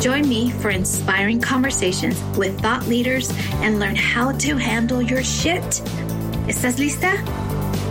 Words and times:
Join 0.00 0.28
me 0.28 0.52
for 0.52 0.70
inspiring 0.70 1.40
conversations 1.40 2.22
with 2.38 2.60
thought 2.60 2.86
leaders 2.86 3.32
and 3.56 3.80
learn 3.80 3.96
how 3.96 4.30
to 4.30 4.56
handle 4.56 5.02
your 5.02 5.24
shit. 5.24 5.64
¿Estás 6.46 6.78
lista? 6.78 7.16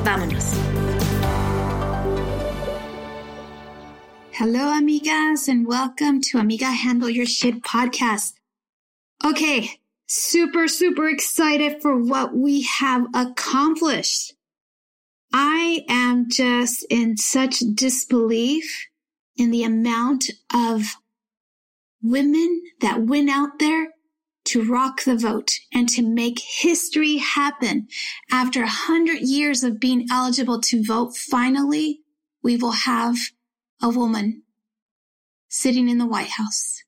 Vámonos. 0.06 0.56
Hello, 4.32 4.72
amigas, 4.72 5.50
and 5.50 5.68
welcome 5.68 6.22
to 6.22 6.38
Amiga 6.38 6.72
Handle 6.72 7.10
Your 7.10 7.26
Shit 7.26 7.62
podcast. 7.62 8.36
Okay, 9.26 9.72
super, 10.06 10.70
super 10.70 11.10
excited 11.10 11.82
for 11.82 12.02
what 12.02 12.34
we 12.34 12.62
have 12.62 13.06
accomplished. 13.14 14.34
I 15.34 15.84
am 15.90 16.30
just 16.30 16.86
in 16.90 17.18
such 17.18 17.60
disbelief 17.60 18.88
in 19.36 19.52
the 19.52 19.66
amount 19.66 20.30
of 20.54 20.96
women 22.02 22.62
that 22.82 23.04
went 23.04 23.30
out 23.30 23.60
there 23.60 23.90
to 24.46 24.64
rock 24.64 25.04
the 25.04 25.18
vote 25.18 25.52
and 25.74 25.90
to 25.90 26.02
make 26.02 26.40
history 26.40 27.18
happen. 27.18 27.88
After 28.32 28.64
a 28.64 28.70
hundred 28.70 29.20
years 29.22 29.64
of 29.64 29.80
being 29.80 30.08
eligible 30.10 30.62
to 30.62 30.84
vote, 30.84 31.18
finally, 31.18 32.02
we 32.42 32.56
will 32.56 32.72
have 32.72 33.18
a 33.82 33.90
woman 33.90 34.44
sitting 35.50 35.90
in 35.90 35.98
the 35.98 36.08
White 36.08 36.30
House 36.30 36.84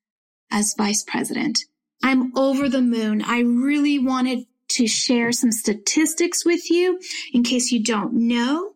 as 0.50 0.74
vice 0.76 1.02
president. 1.02 1.58
I'm 2.02 2.36
over 2.36 2.68
the 2.68 2.80
moon. 2.80 3.22
I 3.22 3.40
really 3.40 3.98
wanted 3.98 4.46
to 4.70 4.86
share 4.86 5.32
some 5.32 5.52
statistics 5.52 6.44
with 6.46 6.70
you 6.70 6.98
in 7.32 7.42
case 7.42 7.70
you 7.70 7.82
don't 7.82 8.14
know. 8.14 8.72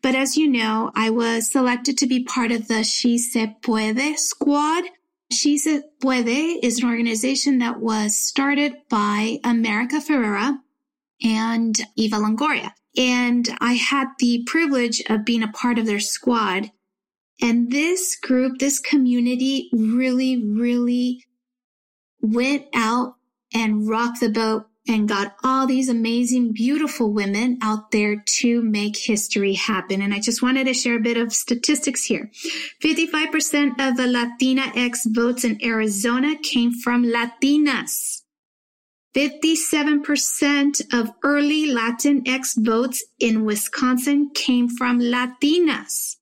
But 0.00 0.14
as 0.14 0.36
you 0.36 0.48
know, 0.48 0.92
I 0.94 1.10
was 1.10 1.50
selected 1.50 1.98
to 1.98 2.06
be 2.06 2.24
part 2.24 2.52
of 2.52 2.68
the 2.68 2.84
She 2.84 3.18
Se 3.18 3.56
Puede 3.62 4.18
squad 4.18 4.84
she 5.32 5.58
Se 5.58 5.82
Puede 6.00 6.58
is 6.62 6.82
an 6.82 6.88
organization 6.88 7.58
that 7.58 7.80
was 7.80 8.16
started 8.16 8.74
by 8.88 9.40
America 9.44 9.96
Ferrera 9.96 10.58
and 11.22 11.76
Eva 11.96 12.16
Longoria. 12.16 12.72
And 12.96 13.48
I 13.60 13.74
had 13.74 14.08
the 14.18 14.42
privilege 14.46 15.02
of 15.08 15.24
being 15.24 15.42
a 15.42 15.48
part 15.48 15.78
of 15.78 15.86
their 15.86 16.00
squad. 16.00 16.70
And 17.40 17.70
this 17.70 18.16
group, 18.16 18.58
this 18.58 18.78
community 18.78 19.70
really, 19.72 20.44
really 20.44 21.24
went 22.20 22.66
out 22.74 23.14
and 23.54 23.88
rocked 23.88 24.20
the 24.20 24.28
boat 24.28 24.66
and 24.88 25.08
got 25.08 25.36
all 25.44 25.66
these 25.66 25.88
amazing, 25.88 26.52
beautiful 26.52 27.12
women 27.12 27.58
out 27.62 27.92
there 27.92 28.16
to 28.26 28.62
make 28.62 28.96
history 28.96 29.54
happen. 29.54 30.02
And 30.02 30.12
I 30.12 30.20
just 30.20 30.42
wanted 30.42 30.64
to 30.64 30.74
share 30.74 30.96
a 30.96 31.00
bit 31.00 31.16
of 31.16 31.32
statistics 31.32 32.04
here. 32.04 32.30
55% 32.82 33.88
of 33.88 33.96
the 33.96 34.06
Latina 34.08 34.72
X 34.74 35.06
votes 35.06 35.44
in 35.44 35.62
Arizona 35.64 36.34
came 36.42 36.72
from 36.72 37.04
Latinas. 37.04 38.22
57% 39.14 40.94
of 40.94 41.12
early 41.22 41.66
Latin 41.70 42.26
X 42.26 42.54
votes 42.56 43.04
in 43.20 43.44
Wisconsin 43.44 44.30
came 44.34 44.68
from 44.68 44.98
Latinas. 44.98 46.16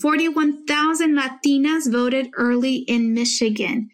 41,000 0.00 1.16
Latinas 1.16 1.90
voted 1.90 2.30
early 2.36 2.76
in 2.76 3.14
Michigan. 3.14 3.90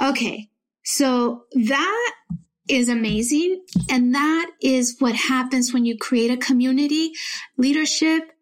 Okay. 0.00 0.50
So 0.84 1.44
that 1.54 2.14
is 2.68 2.88
amazing. 2.88 3.62
And 3.90 4.14
that 4.14 4.50
is 4.60 4.96
what 4.98 5.14
happens 5.14 5.72
when 5.72 5.84
you 5.84 5.96
create 5.96 6.30
a 6.30 6.36
community, 6.36 7.12
leadership, 7.56 8.32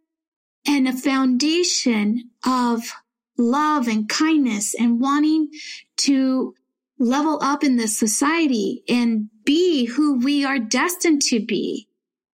and 0.66 0.86
a 0.86 0.92
foundation 0.92 2.30
of 2.46 2.92
love 3.38 3.88
and 3.88 4.08
kindness 4.08 4.74
and 4.74 5.00
wanting 5.00 5.48
to 5.96 6.54
level 6.98 7.38
up 7.42 7.64
in 7.64 7.76
this 7.76 7.96
society 7.96 8.82
and 8.88 9.30
be 9.44 9.86
who 9.86 10.18
we 10.18 10.44
are 10.44 10.58
destined 10.58 11.22
to 11.22 11.44
be. 11.44 11.88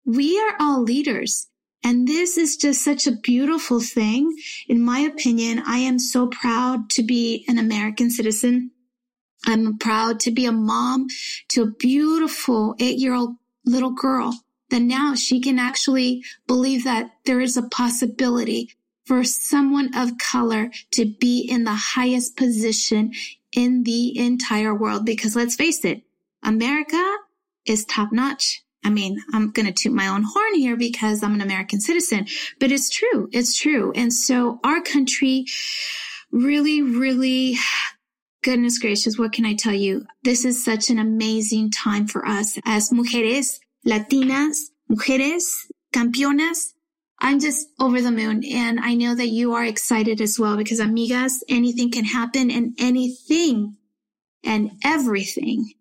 We 0.05 0.39
are 0.39 0.57
all 0.61 0.83
leaders. 0.83 1.49
And 1.83 2.07
this 2.07 2.37
is 2.37 2.59
just 2.59 2.85
such 2.85 3.07
a 3.07 3.13
beautiful 3.13 3.81
thing. 3.81 4.37
In 4.69 4.83
my 4.83 4.99
opinion, 4.99 5.63
I 5.67 5.79
am 5.79 5.99
so 5.99 6.27
proud 6.27 6.91
to 6.91 7.03
be 7.03 7.45
an 7.49 7.57
American 7.57 8.11
citizen. 8.11 8.73
I'm 9.47 9.79
proud 9.79 10.21
to 10.21 10.31
be 10.31 10.47
a 10.47 10.53
mom 10.53 11.09
to 11.49 11.63
a 11.63 11.71
beautiful 11.71 12.75
eight 12.79 12.99
year 12.99 13.15
old 13.15 13.37
little 13.65 13.93
girl 13.93 14.39
that 14.71 14.81
now 14.81 15.15
she 15.15 15.41
can 15.41 15.59
actually 15.59 16.23
believe 16.47 16.85
that 16.85 17.11
there 17.25 17.41
is 17.41 17.57
a 17.57 17.63
possibility 17.69 18.71
for 19.05 19.25
someone 19.25 19.91
of 19.97 20.19
color 20.19 20.71
to 20.93 21.05
be 21.05 21.41
in 21.41 21.65
the 21.65 21.75
highest 21.75 22.37
position 22.37 23.13
in 23.53 23.83
the 23.83 24.17
entire 24.17 24.75
world. 24.75 25.05
Because 25.05 25.35
let's 25.35 25.57
face 25.57 25.85
it, 25.85 26.03
America 26.43 27.17
is 27.67 27.85
top 27.85 28.13
notch. 28.13 28.63
I 28.85 28.91
mean, 28.91 29.21
I'm 29.33 29.51
going 29.51 29.67
to 29.67 29.73
toot 29.73 29.93
my 29.93 30.07
own 30.07 30.23
horn 30.23 30.55
here 30.55 30.77
because 30.77 31.23
I'm 31.23 31.35
an 31.35 31.41
American 31.41 31.81
citizen, 31.81 32.27
but 32.59 32.73
it's 32.73 32.89
true. 32.89 33.29
It's 33.33 33.59
true. 33.59 33.93
And 33.95 34.13
so 34.13 34.59
our 34.65 34.81
country 34.81 35.47
really, 36.31 36.81
really 36.81 37.57
Goodness 38.43 38.79
gracious, 38.79 39.19
what 39.19 39.33
can 39.33 39.45
I 39.45 39.55
tell 39.55 39.75
you? 39.75 40.07
This 40.25 40.47
is 40.47 40.65
such 40.65 40.89
an 40.89 40.99
amazing 40.99 41.71
time 41.71 42.07
for 42.07 42.27
us 42.27 42.59
as 42.65 42.91
mujeres, 42.91 43.59
latinas, 43.87 44.57
mujeres, 44.91 45.67
campeonas. 45.93 46.73
I'm 47.19 47.39
just 47.39 47.69
over 47.79 48.01
the 48.01 48.11
moon 48.11 48.43
and 48.51 48.81
I 48.81 48.95
know 48.95 49.15
that 49.15 49.29
you 49.29 49.53
are 49.53 49.65
excited 49.65 50.23
as 50.23 50.39
well 50.39 50.57
because 50.57 50.81
amigas, 50.81 51.43
anything 51.51 51.91
can 51.91 52.07
happen 52.07 52.51
and 52.51 52.75
anything 52.79 53.77
and 54.43 54.71
everything 54.83 55.75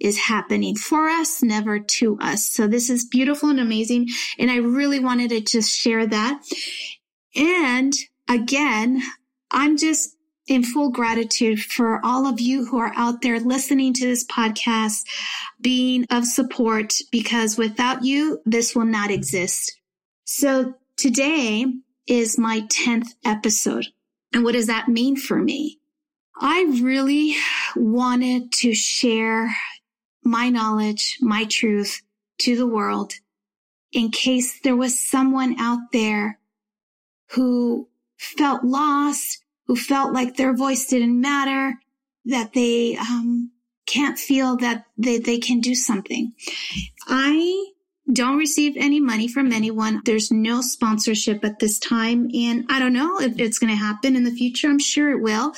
is 0.00 0.18
happening 0.18 0.74
for 0.74 1.08
us, 1.08 1.44
never 1.44 1.78
to 1.78 2.18
us. 2.20 2.48
So 2.48 2.66
this 2.66 2.90
is 2.90 3.04
beautiful 3.04 3.50
and 3.50 3.60
amazing. 3.60 4.08
And 4.36 4.50
I 4.50 4.56
really 4.56 4.98
wanted 4.98 5.28
to 5.28 5.40
just 5.42 5.70
share 5.70 6.08
that. 6.08 6.42
And 7.36 7.92
again, 8.28 9.00
I'm 9.52 9.76
just 9.76 10.16
in 10.50 10.64
full 10.64 10.90
gratitude 10.90 11.62
for 11.62 12.04
all 12.04 12.26
of 12.26 12.40
you 12.40 12.66
who 12.66 12.76
are 12.76 12.92
out 12.96 13.22
there 13.22 13.38
listening 13.38 13.94
to 13.94 14.06
this 14.06 14.24
podcast, 14.26 15.06
being 15.60 16.04
of 16.10 16.24
support, 16.24 16.92
because 17.12 17.56
without 17.56 18.04
you, 18.04 18.42
this 18.44 18.74
will 18.74 18.84
not 18.84 19.12
exist. 19.12 19.78
So 20.24 20.74
today 20.96 21.66
is 22.08 22.36
my 22.36 22.62
10th 22.62 23.14
episode. 23.24 23.86
And 24.34 24.42
what 24.42 24.52
does 24.52 24.66
that 24.66 24.88
mean 24.88 25.16
for 25.16 25.38
me? 25.40 25.78
I 26.40 26.64
really 26.82 27.36
wanted 27.76 28.50
to 28.52 28.74
share 28.74 29.54
my 30.24 30.48
knowledge, 30.48 31.16
my 31.20 31.44
truth 31.44 32.02
to 32.40 32.56
the 32.56 32.66
world 32.66 33.12
in 33.92 34.10
case 34.10 34.60
there 34.62 34.76
was 34.76 34.98
someone 34.98 35.56
out 35.60 35.92
there 35.92 36.38
who 37.32 37.88
felt 38.18 38.64
lost, 38.64 39.39
who 39.70 39.76
felt 39.76 40.12
like 40.12 40.36
their 40.36 40.52
voice 40.52 40.84
didn't 40.86 41.20
matter, 41.20 41.78
that 42.24 42.54
they 42.54 42.96
um, 42.96 43.52
can't 43.86 44.18
feel 44.18 44.56
that 44.56 44.84
they, 44.98 45.16
they 45.16 45.38
can 45.38 45.60
do 45.60 45.76
something. 45.76 46.32
I 47.06 47.70
don't 48.12 48.36
receive 48.36 48.74
any 48.76 48.98
money 48.98 49.28
from 49.28 49.52
anyone. 49.52 50.02
There's 50.04 50.32
no 50.32 50.60
sponsorship 50.60 51.44
at 51.44 51.60
this 51.60 51.78
time. 51.78 52.28
And 52.34 52.66
I 52.68 52.80
don't 52.80 52.92
know 52.92 53.20
if 53.20 53.38
it's 53.38 53.60
going 53.60 53.70
to 53.70 53.76
happen 53.76 54.16
in 54.16 54.24
the 54.24 54.32
future. 54.32 54.66
I'm 54.66 54.80
sure 54.80 55.12
it 55.12 55.22
will. 55.22 55.54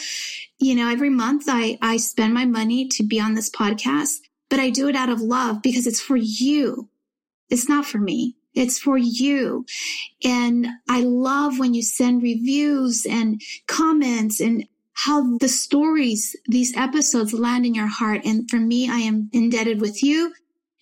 You 0.58 0.74
know, 0.74 0.90
every 0.90 1.08
month 1.08 1.44
I, 1.48 1.78
I 1.80 1.96
spend 1.96 2.34
my 2.34 2.44
money 2.44 2.88
to 2.88 3.02
be 3.02 3.18
on 3.18 3.32
this 3.32 3.48
podcast, 3.48 4.18
but 4.50 4.60
I 4.60 4.68
do 4.68 4.88
it 4.88 4.94
out 4.94 5.08
of 5.08 5.22
love 5.22 5.62
because 5.62 5.86
it's 5.86 6.02
for 6.02 6.18
you. 6.18 6.90
It's 7.48 7.66
not 7.66 7.86
for 7.86 7.96
me. 7.96 8.36
It's 8.54 8.78
for 8.78 8.98
you. 8.98 9.64
And 10.24 10.68
I 10.88 11.00
love 11.00 11.58
when 11.58 11.74
you 11.74 11.82
send 11.82 12.22
reviews 12.22 13.06
and 13.08 13.40
comments 13.66 14.40
and 14.40 14.66
how 14.92 15.38
the 15.38 15.48
stories, 15.48 16.36
these 16.46 16.76
episodes 16.76 17.32
land 17.32 17.64
in 17.64 17.74
your 17.74 17.86
heart. 17.86 18.20
And 18.24 18.48
for 18.50 18.58
me, 18.58 18.90
I 18.90 18.98
am 18.98 19.30
indebted 19.32 19.80
with 19.80 20.02
you 20.02 20.34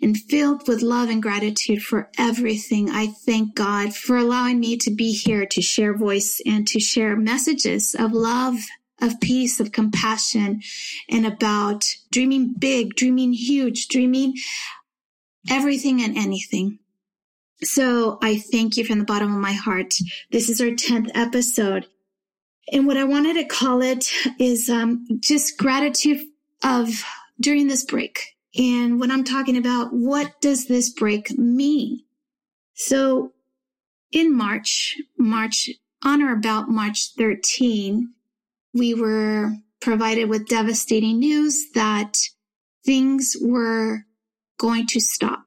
and 0.02 0.16
filled 0.16 0.66
with 0.66 0.82
love 0.82 1.08
and 1.08 1.22
gratitude 1.22 1.82
for 1.82 2.10
everything. 2.18 2.90
I 2.90 3.08
thank 3.08 3.54
God 3.54 3.94
for 3.94 4.16
allowing 4.16 4.58
me 4.58 4.76
to 4.78 4.90
be 4.90 5.12
here 5.12 5.46
to 5.46 5.62
share 5.62 5.96
voice 5.96 6.40
and 6.44 6.66
to 6.68 6.80
share 6.80 7.16
messages 7.16 7.94
of 7.94 8.12
love, 8.12 8.56
of 9.00 9.20
peace, 9.20 9.60
of 9.60 9.72
compassion, 9.72 10.60
and 11.08 11.26
about 11.26 11.84
dreaming 12.10 12.54
big, 12.58 12.96
dreaming 12.96 13.32
huge, 13.32 13.88
dreaming 13.88 14.34
everything 15.48 16.02
and 16.02 16.16
anything. 16.16 16.79
So 17.62 18.18
I 18.22 18.38
thank 18.38 18.76
you 18.76 18.84
from 18.84 18.98
the 18.98 19.04
bottom 19.04 19.32
of 19.34 19.40
my 19.40 19.52
heart. 19.52 19.94
This 20.30 20.48
is 20.48 20.60
our 20.60 20.68
10th 20.68 21.10
episode. 21.14 21.86
And 22.72 22.86
what 22.86 22.96
I 22.96 23.04
wanted 23.04 23.34
to 23.34 23.44
call 23.44 23.82
it 23.82 24.10
is 24.38 24.70
um, 24.70 25.06
just 25.20 25.58
gratitude 25.58 26.26
of 26.62 27.04
during 27.40 27.68
this 27.68 27.84
break. 27.84 28.36
And 28.56 29.00
when 29.00 29.10
I'm 29.10 29.24
talking 29.24 29.56
about 29.56 29.92
what 29.92 30.40
does 30.40 30.66
this 30.66 30.90
break 30.90 31.36
mean? 31.38 32.00
So 32.74 33.32
in 34.12 34.34
March, 34.34 34.96
March, 35.18 35.70
on 36.02 36.22
or 36.22 36.32
about 36.32 36.68
March 36.68 37.12
13, 37.16 38.12
we 38.72 38.94
were 38.94 39.52
provided 39.80 40.28
with 40.28 40.48
devastating 40.48 41.18
news 41.18 41.70
that 41.74 42.18
things 42.84 43.36
were 43.40 44.04
going 44.58 44.86
to 44.88 45.00
stop. 45.00 45.44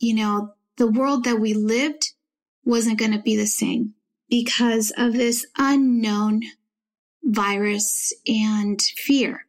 You 0.00 0.14
know, 0.14 0.54
the 0.76 0.90
world 0.90 1.24
that 1.24 1.40
we 1.40 1.54
lived 1.54 2.12
wasn't 2.64 2.98
going 2.98 3.12
to 3.12 3.22
be 3.22 3.36
the 3.36 3.46
same 3.46 3.94
because 4.28 4.92
of 4.96 5.12
this 5.12 5.46
unknown 5.58 6.42
virus 7.22 8.12
and 8.26 8.80
fear. 8.82 9.46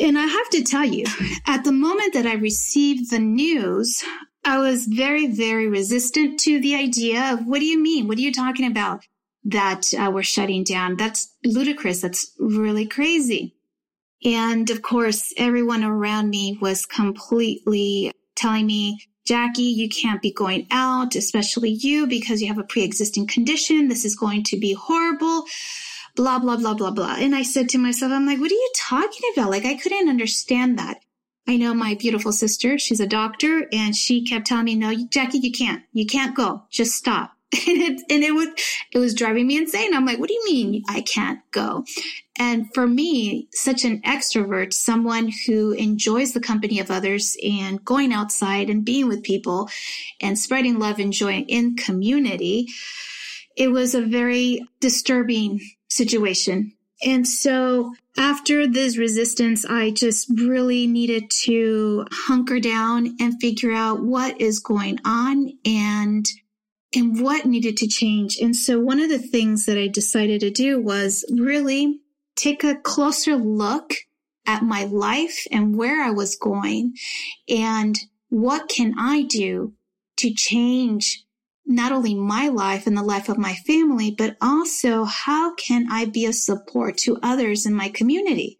And 0.00 0.18
I 0.18 0.26
have 0.26 0.48
to 0.50 0.62
tell 0.62 0.84
you, 0.84 1.04
at 1.46 1.64
the 1.64 1.72
moment 1.72 2.14
that 2.14 2.26
I 2.26 2.34
received 2.34 3.10
the 3.10 3.18
news, 3.18 4.02
I 4.44 4.58
was 4.58 4.86
very, 4.86 5.26
very 5.26 5.68
resistant 5.68 6.40
to 6.40 6.60
the 6.60 6.74
idea 6.74 7.32
of 7.32 7.46
what 7.46 7.60
do 7.60 7.66
you 7.66 7.78
mean? 7.78 8.08
What 8.08 8.18
are 8.18 8.22
you 8.22 8.32
talking 8.32 8.66
about 8.66 9.04
that 9.44 9.92
uh, 9.94 10.10
we're 10.10 10.22
shutting 10.22 10.64
down? 10.64 10.96
That's 10.96 11.34
ludicrous. 11.44 12.00
That's 12.00 12.32
really 12.38 12.86
crazy. 12.86 13.54
And 14.24 14.70
of 14.70 14.82
course, 14.82 15.34
everyone 15.36 15.84
around 15.84 16.30
me 16.30 16.58
was 16.60 16.86
completely 16.86 18.12
telling 18.34 18.66
me, 18.66 18.98
Jackie, 19.24 19.62
you 19.62 19.88
can't 19.88 20.22
be 20.22 20.32
going 20.32 20.66
out, 20.70 21.14
especially 21.14 21.70
you, 21.70 22.06
because 22.06 22.42
you 22.42 22.48
have 22.48 22.58
a 22.58 22.64
pre 22.64 22.82
existing 22.82 23.26
condition. 23.26 23.88
This 23.88 24.04
is 24.04 24.16
going 24.16 24.42
to 24.44 24.58
be 24.58 24.72
horrible 24.74 25.44
blah, 26.14 26.38
blah, 26.38 26.56
blah, 26.56 26.74
blah, 26.74 26.90
blah. 26.90 27.16
And 27.18 27.34
I 27.34 27.42
said 27.42 27.68
to 27.70 27.78
myself, 27.78 28.12
I'm 28.12 28.26
like, 28.26 28.40
what 28.40 28.50
are 28.50 28.54
you 28.54 28.72
talking 28.76 29.30
about? 29.34 29.50
Like, 29.50 29.64
I 29.64 29.74
couldn't 29.74 30.08
understand 30.08 30.78
that. 30.78 30.98
I 31.48 31.56
know 31.56 31.74
my 31.74 31.94
beautiful 31.94 32.32
sister, 32.32 32.78
she's 32.78 33.00
a 33.00 33.06
doctor, 33.06 33.66
and 33.72 33.96
she 33.96 34.22
kept 34.24 34.46
telling 34.46 34.64
me, 34.64 34.76
no, 34.76 34.94
Jackie, 35.08 35.38
you 35.38 35.50
can't, 35.50 35.82
you 35.92 36.06
can't 36.06 36.36
go. 36.36 36.62
Just 36.70 36.94
stop. 36.94 37.32
And 37.66 37.82
it, 37.82 38.02
and 38.08 38.22
it 38.24 38.34
was, 38.34 38.48
it 38.92 38.98
was 38.98 39.14
driving 39.14 39.46
me 39.46 39.58
insane. 39.58 39.94
I'm 39.94 40.06
like, 40.06 40.18
what 40.18 40.28
do 40.28 40.34
you 40.34 40.44
mean 40.46 40.82
I 40.88 41.02
can't 41.02 41.40
go? 41.50 41.84
And 42.38 42.72
for 42.72 42.86
me, 42.86 43.48
such 43.52 43.84
an 43.84 44.00
extrovert, 44.02 44.72
someone 44.72 45.30
who 45.46 45.72
enjoys 45.72 46.32
the 46.32 46.40
company 46.40 46.80
of 46.80 46.90
others 46.90 47.36
and 47.44 47.84
going 47.84 48.12
outside 48.12 48.70
and 48.70 48.84
being 48.84 49.06
with 49.06 49.22
people 49.22 49.68
and 50.20 50.38
spreading 50.38 50.78
love 50.78 50.98
and 50.98 51.12
joy 51.12 51.44
in 51.46 51.76
community, 51.76 52.68
it 53.56 53.68
was 53.68 53.94
a 53.94 54.00
very 54.00 54.66
disturbing 54.80 55.60
situation. 55.88 56.72
And 57.04 57.26
so 57.26 57.94
after 58.16 58.66
this 58.66 58.96
resistance, 58.96 59.64
I 59.64 59.90
just 59.90 60.30
really 60.36 60.86
needed 60.86 61.30
to 61.44 62.06
hunker 62.10 62.60
down 62.60 63.16
and 63.20 63.40
figure 63.40 63.72
out 63.72 64.02
what 64.02 64.40
is 64.40 64.58
going 64.60 64.98
on 65.04 65.52
and 65.64 66.26
and 66.94 67.22
what 67.22 67.46
needed 67.46 67.78
to 67.78 67.86
change. 67.86 68.36
And 68.38 68.54
so 68.54 68.78
one 68.78 69.00
of 69.00 69.08
the 69.08 69.18
things 69.18 69.64
that 69.64 69.78
I 69.78 69.88
decided 69.88 70.40
to 70.40 70.50
do 70.50 70.78
was 70.78 71.24
really 71.30 72.01
take 72.34 72.64
a 72.64 72.74
closer 72.74 73.36
look 73.36 73.94
at 74.46 74.62
my 74.62 74.84
life 74.84 75.46
and 75.50 75.76
where 75.76 76.02
I 76.02 76.10
was 76.10 76.36
going 76.36 76.96
and 77.48 77.96
what 78.28 78.68
can 78.68 78.94
I 78.98 79.22
do 79.22 79.74
to 80.16 80.32
change 80.32 81.24
not 81.64 81.92
only 81.92 82.14
my 82.14 82.48
life 82.48 82.86
and 82.86 82.96
the 82.96 83.02
life 83.02 83.28
of 83.28 83.38
my 83.38 83.54
family, 83.54 84.10
but 84.10 84.36
also 84.40 85.04
how 85.04 85.54
can 85.54 85.86
I 85.90 86.06
be 86.06 86.26
a 86.26 86.32
support 86.32 86.96
to 86.98 87.18
others 87.22 87.66
in 87.66 87.74
my 87.74 87.88
community? 87.88 88.58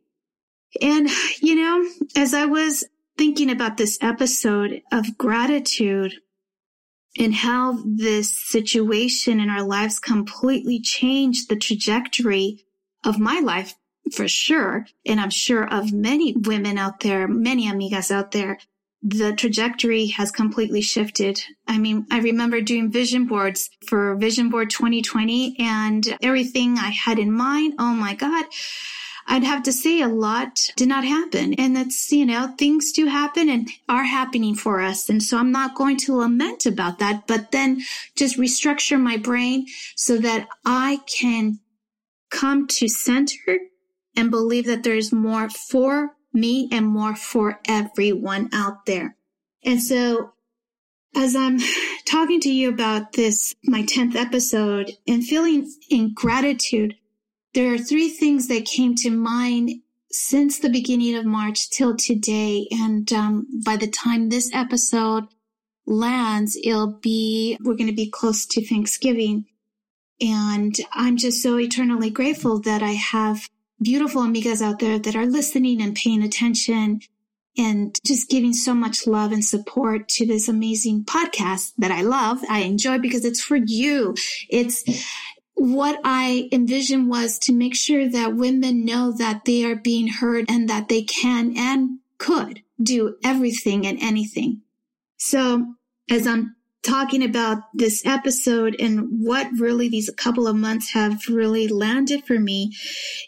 And, 0.80 1.08
you 1.40 1.56
know, 1.56 1.88
as 2.16 2.32
I 2.32 2.46
was 2.46 2.84
thinking 3.18 3.50
about 3.50 3.76
this 3.76 3.98
episode 4.00 4.82
of 4.90 5.18
gratitude 5.18 6.14
and 7.18 7.34
how 7.34 7.82
this 7.84 8.34
situation 8.34 9.40
in 9.40 9.50
our 9.50 9.62
lives 9.62 9.98
completely 9.98 10.80
changed 10.80 11.48
the 11.48 11.56
trajectory 11.56 12.64
of 13.04 13.18
my 13.18 13.40
life 13.40 13.74
for 14.14 14.28
sure. 14.28 14.86
And 15.06 15.20
I'm 15.20 15.30
sure 15.30 15.66
of 15.72 15.92
many 15.92 16.34
women 16.34 16.78
out 16.78 17.00
there, 17.00 17.28
many 17.28 17.66
amigas 17.70 18.10
out 18.10 18.32
there 18.32 18.58
the 19.02 19.32
trajectory 19.32 20.06
has 20.06 20.30
completely 20.30 20.80
shifted. 20.80 21.42
I 21.66 21.78
mean, 21.78 22.06
I 22.10 22.20
remember 22.20 22.60
doing 22.60 22.90
vision 22.90 23.26
boards 23.26 23.68
for 23.86 24.14
Vision 24.14 24.48
Board 24.48 24.70
2020 24.70 25.56
and 25.58 26.16
everything 26.22 26.78
I 26.78 26.90
had 26.90 27.18
in 27.18 27.32
mind. 27.32 27.74
Oh 27.78 27.94
my 27.94 28.14
God. 28.14 28.44
I'd 29.26 29.44
have 29.44 29.62
to 29.64 29.72
say 29.72 30.00
a 30.00 30.08
lot 30.08 30.70
did 30.76 30.88
not 30.88 31.04
happen. 31.04 31.54
And 31.54 31.76
that's, 31.76 32.10
you 32.12 32.26
know, 32.26 32.54
things 32.58 32.92
do 32.92 33.06
happen 33.06 33.48
and 33.48 33.68
are 33.88 34.02
happening 34.04 34.54
for 34.54 34.80
us. 34.80 35.08
And 35.08 35.22
so 35.22 35.38
I'm 35.38 35.52
not 35.52 35.76
going 35.76 35.96
to 35.98 36.16
lament 36.16 36.66
about 36.66 36.98
that, 36.98 37.26
but 37.26 37.52
then 37.52 37.82
just 38.16 38.36
restructure 38.38 39.00
my 39.00 39.16
brain 39.16 39.66
so 39.94 40.18
that 40.18 40.48
I 40.64 41.00
can 41.06 41.60
come 42.32 42.66
to 42.66 42.88
center 42.88 43.58
and 44.16 44.30
believe 44.30 44.66
that 44.66 44.82
there's 44.82 45.12
more 45.12 45.48
for 45.48 46.16
me 46.32 46.68
and 46.72 46.86
more 46.86 47.14
for 47.14 47.60
everyone 47.68 48.48
out 48.52 48.86
there. 48.86 49.16
And 49.64 49.80
so 49.80 50.32
as 51.14 51.36
I'm 51.36 51.58
talking 52.06 52.40
to 52.40 52.52
you 52.52 52.70
about 52.70 53.12
this, 53.12 53.54
my 53.64 53.82
10th 53.82 54.16
episode 54.16 54.92
and 55.06 55.24
feeling 55.24 55.70
in 55.90 56.14
gratitude, 56.14 56.96
there 57.54 57.72
are 57.74 57.78
three 57.78 58.08
things 58.08 58.48
that 58.48 58.64
came 58.64 58.94
to 58.96 59.10
mind 59.10 59.70
since 60.10 60.58
the 60.58 60.70
beginning 60.70 61.14
of 61.14 61.24
March 61.24 61.70
till 61.70 61.96
today. 61.96 62.66
And 62.70 63.10
um, 63.12 63.46
by 63.64 63.76
the 63.76 63.88
time 63.88 64.28
this 64.28 64.50
episode 64.54 65.24
lands, 65.86 66.58
it'll 66.62 66.98
be, 66.98 67.58
we're 67.62 67.76
going 67.76 67.90
to 67.90 67.96
be 67.96 68.10
close 68.10 68.46
to 68.46 68.66
Thanksgiving. 68.66 69.46
And 70.22 70.74
I'm 70.92 71.16
just 71.16 71.42
so 71.42 71.58
eternally 71.58 72.08
grateful 72.08 72.60
that 72.60 72.82
I 72.82 72.92
have 72.92 73.48
beautiful 73.82 74.22
amigas 74.22 74.62
out 74.62 74.78
there 74.78 74.98
that 74.98 75.16
are 75.16 75.26
listening 75.26 75.82
and 75.82 75.96
paying 75.96 76.22
attention 76.22 77.00
and 77.58 77.98
just 78.06 78.30
giving 78.30 78.52
so 78.52 78.72
much 78.72 79.06
love 79.06 79.32
and 79.32 79.44
support 79.44 80.08
to 80.08 80.24
this 80.24 80.48
amazing 80.48 81.04
podcast 81.04 81.72
that 81.78 81.90
I 81.90 82.02
love. 82.02 82.38
I 82.48 82.60
enjoy 82.60 82.98
because 82.98 83.24
it's 83.24 83.42
for 83.42 83.56
you. 83.56 84.14
It's 84.48 84.84
what 85.54 86.00
I 86.04 86.48
envisioned 86.52 87.10
was 87.10 87.38
to 87.40 87.52
make 87.52 87.74
sure 87.74 88.08
that 88.08 88.36
women 88.36 88.84
know 88.84 89.12
that 89.18 89.44
they 89.44 89.64
are 89.64 89.76
being 89.76 90.08
heard 90.08 90.46
and 90.48 90.68
that 90.68 90.88
they 90.88 91.02
can 91.02 91.56
and 91.56 91.98
could 92.18 92.62
do 92.82 93.16
everything 93.22 93.86
and 93.86 93.98
anything. 94.00 94.62
So 95.18 95.74
as 96.10 96.26
I'm 96.26 96.56
talking 96.82 97.22
about 97.22 97.58
this 97.74 98.04
episode 98.04 98.76
and 98.78 99.06
what 99.10 99.48
really 99.58 99.88
these 99.88 100.10
couple 100.16 100.48
of 100.48 100.56
months 100.56 100.92
have 100.92 101.20
really 101.28 101.68
landed 101.68 102.24
for 102.24 102.38
me 102.38 102.72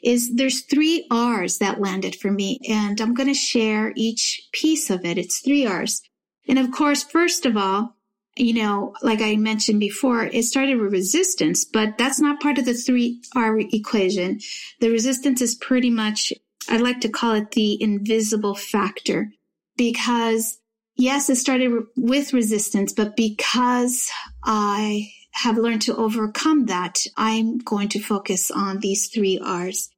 is 0.02 0.34
there's 0.34 0.62
three 0.62 1.06
R's 1.10 1.58
that 1.58 1.80
landed 1.80 2.16
for 2.16 2.30
me. 2.30 2.60
And 2.68 3.00
I'm 3.00 3.14
going 3.14 3.28
to 3.28 3.34
share 3.34 3.92
each 3.96 4.48
piece 4.52 4.90
of 4.90 5.04
it. 5.04 5.18
It's 5.18 5.40
three 5.40 5.66
R's. 5.66 6.02
And 6.48 6.58
of 6.58 6.72
course, 6.72 7.04
first 7.04 7.46
of 7.46 7.56
all, 7.56 7.96
you 8.36 8.54
know, 8.54 8.94
like 9.02 9.20
I 9.22 9.36
mentioned 9.36 9.78
before, 9.78 10.24
it 10.24 10.44
started 10.44 10.80
with 10.80 10.92
resistance, 10.92 11.64
but 11.64 11.96
that's 11.96 12.20
not 12.20 12.40
part 12.40 12.58
of 12.58 12.64
the 12.64 12.74
three 12.74 13.22
R 13.36 13.58
equation. 13.60 14.40
The 14.80 14.90
resistance 14.90 15.40
is 15.40 15.54
pretty 15.54 15.90
much, 15.90 16.32
I'd 16.68 16.80
like 16.80 17.00
to 17.02 17.08
call 17.08 17.34
it 17.34 17.52
the 17.52 17.80
invisible 17.80 18.56
factor 18.56 19.30
because 19.76 20.58
yes, 20.96 21.28
it 21.30 21.36
started 21.36 21.84
with 21.96 22.32
resistance, 22.32 22.92
but 22.92 23.16
because 23.16 24.10
I 24.44 25.10
have 25.32 25.56
learned 25.56 25.82
to 25.82 25.96
overcome 25.96 26.66
that, 26.66 27.06
I'm 27.16 27.58
going 27.58 27.88
to 27.90 28.00
focus 28.00 28.50
on 28.50 28.78
these 28.78 29.08
three 29.08 29.38
R's. 29.38 29.90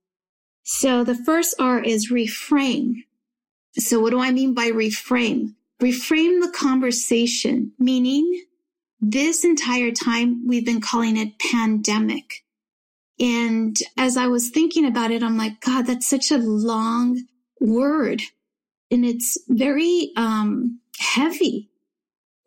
So 0.62 1.04
the 1.04 1.14
first 1.14 1.54
R 1.58 1.80
is 1.80 2.10
reframe. 2.10 2.94
So 3.78 4.00
what 4.00 4.10
do 4.10 4.20
I 4.20 4.32
mean 4.32 4.54
by 4.54 4.70
reframe? 4.70 5.54
Reframe 5.80 6.40
the 6.40 6.50
conversation, 6.50 7.72
meaning 7.78 8.44
this 9.00 9.44
entire 9.44 9.92
time 9.92 10.46
we've 10.46 10.64
been 10.64 10.80
calling 10.80 11.16
it 11.16 11.38
pandemic. 11.38 12.44
And 13.20 13.76
as 13.96 14.16
I 14.16 14.26
was 14.26 14.48
thinking 14.48 14.86
about 14.86 15.10
it, 15.10 15.22
I'm 15.22 15.36
like, 15.36 15.60
God, 15.60 15.86
that's 15.86 16.08
such 16.08 16.30
a 16.30 16.38
long 16.38 17.22
word. 17.60 18.22
And 18.90 19.04
it's 19.04 19.38
very 19.48 20.12
um, 20.16 20.80
heavy 20.98 21.70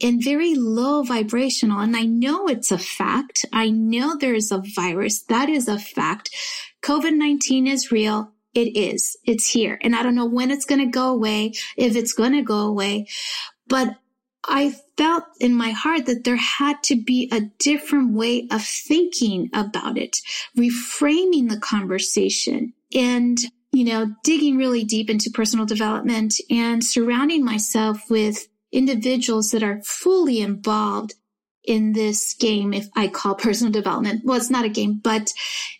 and 0.02 0.24
very 0.24 0.56
low 0.56 1.04
vibrational. 1.04 1.80
And 1.80 1.96
I 1.96 2.04
know 2.04 2.48
it's 2.48 2.72
a 2.72 2.78
fact. 2.78 3.46
I 3.52 3.70
know 3.70 4.16
there 4.16 4.36
is 4.36 4.52
a 4.52 4.64
virus. 4.76 5.24
That 5.24 5.50
is 5.50 5.68
a 5.68 5.80
fact. 5.80 6.30
COVID 6.82 7.16
19 7.16 7.68
is 7.68 7.92
real. 7.92 8.32
It 8.54 8.76
is. 8.78 9.18
It's 9.26 9.50
here. 9.50 9.78
And 9.82 9.96
I 9.96 10.04
don't 10.04 10.16
know 10.16 10.26
when 10.26 10.52
it's 10.52 10.66
going 10.66 10.80
to 10.80 10.88
go 10.88 11.12
away, 11.12 11.54
if 11.78 11.96
it's 11.96 12.14
going 12.14 12.34
to 12.34 12.42
go 12.42 12.60
away. 12.60 13.08
But 13.68 13.96
I 14.44 14.76
felt 14.98 15.26
in 15.40 15.54
my 15.54 15.72
heart 15.72 16.06
that 16.08 16.24
there 16.24 16.38
had 16.38 16.82
to 16.84 16.96
be 16.96 17.30
a 17.32 17.42
different 17.60 18.14
way 18.14 18.48
of 18.50 18.64
thinking 18.64 19.50
about 19.54 19.98
it, 19.98 20.18
reframing 20.58 21.50
the 21.50 21.60
conversation 21.60 22.74
and, 22.94 23.38
you 23.72 23.86
know, 23.86 24.14
digging 24.24 24.58
really 24.58 24.84
deep 24.84 25.10
into 25.10 25.30
personal 25.34 25.66
development 25.66 26.36
and 26.50 26.84
surrounding 26.84 27.46
myself 27.46 28.10
with 28.10 28.48
individuals 28.72 29.52
that 29.52 29.64
are 29.64 29.82
fully 29.84 30.42
involved 30.42 31.16
in 31.64 31.94
this 31.94 32.34
game, 32.34 32.74
if 32.74 32.88
I 32.96 33.08
call 33.08 33.36
personal 33.36 33.72
development. 33.72 34.22
Well, 34.24 34.38
it's 34.38 34.50
not 34.50 34.66
a 34.66 34.70
game, 34.70 35.00
but 35.04 35.32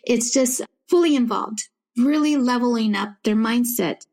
it's 0.04 0.32
just 0.32 0.60
fully 0.88 1.16
involved, 1.16 1.68
really 1.96 2.36
leveling 2.36 2.94
up 2.94 3.14
their 3.24 3.36
mindset. 3.36 4.06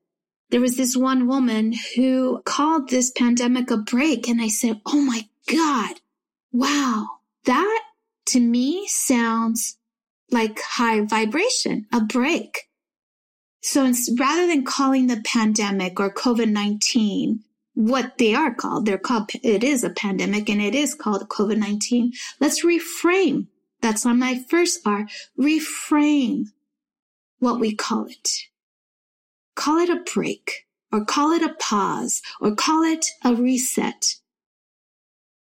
There 0.50 0.62
was 0.62 0.78
this 0.78 0.96
one 0.96 1.28
woman 1.28 1.74
who 1.96 2.42
called 2.46 2.90
this 2.90 3.12
pandemic 3.12 3.70
a 3.70 3.78
break. 3.78 4.28
And 4.28 4.42
I 4.42 4.48
said, 4.48 4.82
Oh 4.86 5.02
my 5.02 5.28
God, 5.48 6.00
wow, 6.52 7.08
that 7.46 7.84
to 8.28 8.40
me 8.40 8.88
sounds 8.88 9.78
like 10.32 10.60
high 10.62 11.02
vibration, 11.02 11.86
a 11.94 12.02
break. 12.02 12.67
So 13.78 14.16
rather 14.18 14.48
than 14.48 14.66
calling 14.66 15.08
the 15.08 15.22
pandemic 15.24 16.00
or 16.00 16.12
COVID 16.12 16.50
19 16.50 17.44
what 17.78 18.18
they 18.18 18.34
are 18.34 18.56
called. 18.56 18.88
They're 18.88 18.98
called, 18.98 19.30
it 19.44 19.64
is 19.64 19.84
a 19.84 19.92
pandemic 19.92 20.50
and 20.50 20.60
it 20.60 20.74
is 20.74 20.96
called 20.96 21.30
COVID-19. 21.30 22.12
Let's 22.40 22.66
reframe. 22.66 23.50
That's 23.82 24.04
on 24.04 24.18
my 24.18 24.44
first 24.50 24.80
R. 24.84 25.08
Reframe 25.40 26.46
what 27.38 27.60
we 27.60 27.76
call 27.76 28.08
it. 28.08 28.30
Call 29.56 29.78
it 29.78 29.92
a 29.92 30.04
break 30.12 30.66
or 30.92 31.06
call 31.06 31.34
it 31.34 31.44
a 31.44 31.54
pause 31.54 32.24
or 32.42 32.56
call 32.56 32.82
it 32.82 33.06
a 33.24 33.36
reset. 33.36 34.16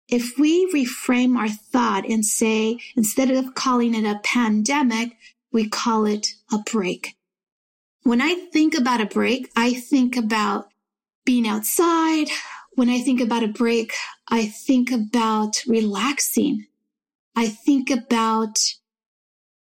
If 0.07 0.39
we 0.39 0.71
reframe 0.71 1.37
our 1.37 1.49
thought 1.49 2.07
and 2.07 2.25
say, 2.25 2.79
instead 2.95 3.31
of 3.31 3.53
calling 3.53 3.93
it 3.93 4.05
a 4.05 4.21
pandemic, 4.23 5.17
we 5.51 5.67
call 5.67 6.05
it 6.05 6.35
a 6.53 6.59
break. 6.59 7.17
When 8.03 8.21
I 8.21 8.35
think 8.51 8.75
about 8.75 8.99
a 8.99 9.05
break, 9.05 9.49
I 9.55 9.73
think 9.73 10.17
about 10.17 10.67
being 11.25 11.47
outside. 11.47 12.27
When 12.73 12.89
I 12.89 12.99
think 12.99 13.21
about 13.21 13.43
a 13.43 13.47
break, 13.47 13.93
I 14.27 14.47
think 14.47 14.91
about 14.91 15.63
relaxing. 15.65 16.65
I 17.35 17.47
think 17.47 17.89
about 17.89 18.59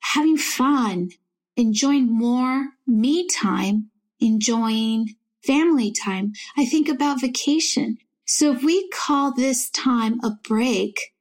having 0.01 0.37
fun, 0.37 1.09
enjoying 1.55 2.11
more 2.11 2.69
me 2.85 3.27
time, 3.27 3.89
enjoying 4.19 5.15
family 5.43 5.91
time. 5.91 6.33
I 6.55 6.65
think 6.65 6.87
about 6.87 7.21
vacation. 7.21 7.97
So 8.25 8.51
if 8.51 8.63
we 8.63 8.87
call 8.89 9.33
this 9.33 9.69
time 9.71 10.19
a 10.23 10.31
break, 10.47 11.13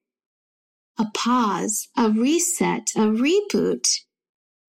a 0.99 1.07
pause, 1.15 1.89
a 1.97 2.11
reset, 2.11 2.91
a 2.95 3.01
reboot, 3.01 4.01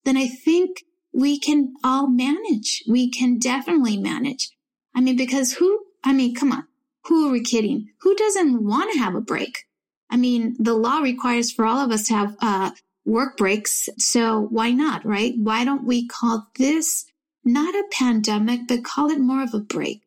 then 0.04 0.16
I 0.16 0.28
think 0.28 0.84
we 1.18 1.36
can 1.36 1.74
all 1.82 2.08
manage. 2.08 2.84
We 2.86 3.10
can 3.10 3.40
definitely 3.40 3.96
manage. 3.96 4.50
I 4.94 5.00
mean, 5.00 5.16
because 5.16 5.54
who, 5.54 5.80
I 6.04 6.12
mean, 6.12 6.32
come 6.32 6.52
on, 6.52 6.68
who 7.06 7.26
are 7.26 7.32
we 7.32 7.42
kidding? 7.42 7.88
Who 8.02 8.14
doesn't 8.14 8.64
want 8.64 8.92
to 8.92 9.00
have 9.00 9.16
a 9.16 9.20
break? 9.20 9.64
I 10.08 10.16
mean, 10.16 10.54
the 10.60 10.74
law 10.74 11.00
requires 11.00 11.50
for 11.50 11.64
all 11.64 11.78
of 11.78 11.90
us 11.90 12.06
to 12.06 12.14
have 12.14 12.36
uh, 12.40 12.70
work 13.04 13.36
breaks. 13.36 13.88
So 13.98 14.46
why 14.50 14.70
not, 14.70 15.04
right? 15.04 15.34
Why 15.36 15.64
don't 15.64 15.84
we 15.84 16.06
call 16.06 16.46
this 16.56 17.06
not 17.44 17.74
a 17.74 17.88
pandemic, 17.90 18.60
but 18.68 18.84
call 18.84 19.10
it 19.10 19.18
more 19.18 19.42
of 19.42 19.52
a 19.52 19.58
break? 19.58 20.02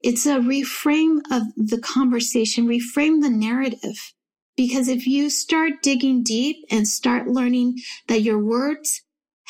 It's 0.00 0.24
a 0.24 0.38
reframe 0.38 1.18
of 1.30 1.42
the 1.56 1.78
conversation, 1.78 2.66
reframe 2.66 3.20
the 3.20 3.30
narrative. 3.30 4.14
Because 4.56 4.88
if 4.88 5.06
you 5.06 5.28
start 5.28 5.82
digging 5.82 6.22
deep 6.22 6.64
and 6.70 6.88
start 6.88 7.28
learning 7.28 7.80
that 8.06 8.22
your 8.22 8.42
words 8.42 9.02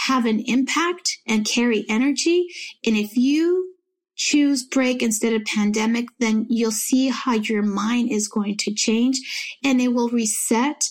have 0.07 0.27
an 0.27 0.41
impact 0.41 1.19
and 1.27 1.47
carry 1.47 1.85
energy, 1.89 2.47
and 2.85 2.97
if 2.97 3.17
you 3.17 3.75
choose 4.19 4.65
break 4.65 5.01
instead 5.03 5.33
of 5.33 5.45
pandemic, 5.45 6.07
then 6.19 6.45
you'll 6.51 6.73
see 6.73 7.09
how 7.09 7.35
your 7.35 7.63
mind 7.63 8.11
is 8.11 8.27
going 8.29 8.57
to 8.57 8.75
change 8.75 9.57
and 9.63 9.81
it 9.81 9.89
will 9.89 10.09
reset 10.09 10.89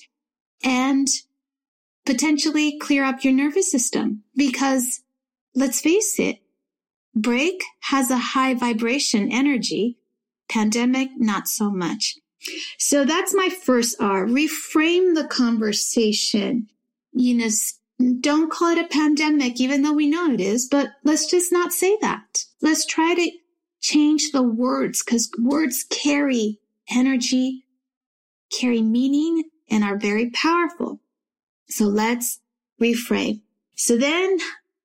and 0.64 1.08
potentially 2.06 2.80
clear 2.80 3.04
up 3.04 3.24
your 3.24 3.34
nervous 3.34 3.70
system. 3.70 4.24
Because 4.36 5.02
let's 5.54 5.82
face 5.82 6.18
it, 6.20 6.40
break 7.14 7.64
has 7.82 8.10
a 8.10 8.18
high 8.18 8.54
vibration 8.54 9.30
energy. 9.32 9.98
Pandemic, 10.50 11.10
not 11.18 11.50
so 11.50 11.70
much. 11.70 12.16
So 12.78 13.04
that's 13.04 13.36
my 13.36 13.50
first 13.50 13.98
R. 14.00 14.26
Reframe 14.26 15.16
the 15.16 15.28
conversation. 15.30 16.70
You 17.12 17.36
know, 17.36 17.50
don't 18.20 18.52
call 18.52 18.70
it 18.70 18.86
a 18.86 18.88
pandemic, 18.88 19.60
even 19.60 19.82
though 19.82 19.94
we 19.94 20.08
know 20.08 20.32
it 20.32 20.40
is, 20.40 20.68
but 20.68 20.90
let's 21.04 21.30
just 21.30 21.52
not 21.52 21.72
say 21.72 21.98
that. 22.02 22.46
Let's 22.62 22.86
try 22.86 23.16
to 23.16 23.32
change 23.82 24.32
the 24.32 24.44
words 24.44 25.04
because 25.04 25.32
words 25.40 25.84
carry 25.90 26.60
energy, 26.90 27.66
carry 28.52 28.82
meaning, 28.82 29.44
and 29.70 29.84
are 29.84 29.98
very 29.98 30.30
powerful. 30.30 31.00
So 31.70 31.86
let's 31.86 32.40
reframe. 32.82 33.42
So 33.76 33.98
then 33.98 34.38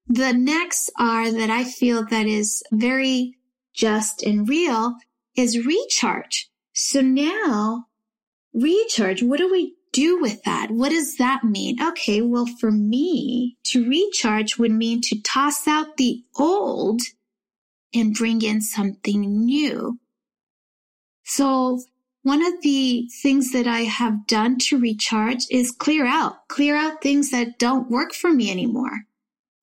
the 0.06 0.32
next 0.32 0.90
R 0.98 1.30
that 1.30 1.50
I 1.50 1.64
feel 1.64 2.04
that 2.06 2.26
is 2.26 2.62
very 2.72 3.36
just 3.72 4.22
and 4.22 4.48
real 4.48 4.96
is 5.36 5.64
recharge. 5.64 6.50
So 6.72 7.00
now 7.00 7.86
recharge, 8.52 9.22
what 9.22 9.38
do 9.38 9.50
we 9.50 9.74
do 9.92 10.20
with 10.20 10.42
that? 10.44 10.70
What 10.70 10.90
does 10.90 11.16
that 11.16 11.44
mean? 11.44 11.82
Okay, 11.82 12.22
well, 12.22 12.46
for 12.46 12.70
me, 12.70 13.56
to 13.64 13.88
recharge 13.88 14.58
would 14.58 14.72
mean 14.72 15.00
to 15.02 15.20
toss 15.20 15.68
out 15.68 15.96
the 15.96 16.24
old 16.36 17.02
and 17.94 18.14
bring 18.14 18.42
in 18.42 18.60
something 18.60 19.44
new. 19.44 19.98
So 21.24 21.82
one 22.22 22.44
of 22.44 22.62
the 22.62 23.08
things 23.22 23.52
that 23.52 23.66
I 23.66 23.80
have 23.80 24.26
done 24.26 24.58
to 24.68 24.78
recharge 24.78 25.46
is 25.50 25.70
clear 25.70 26.06
out, 26.06 26.48
clear 26.48 26.76
out 26.76 27.02
things 27.02 27.30
that 27.30 27.58
don't 27.58 27.90
work 27.90 28.12
for 28.12 28.32
me 28.32 28.50
anymore. 28.50 29.06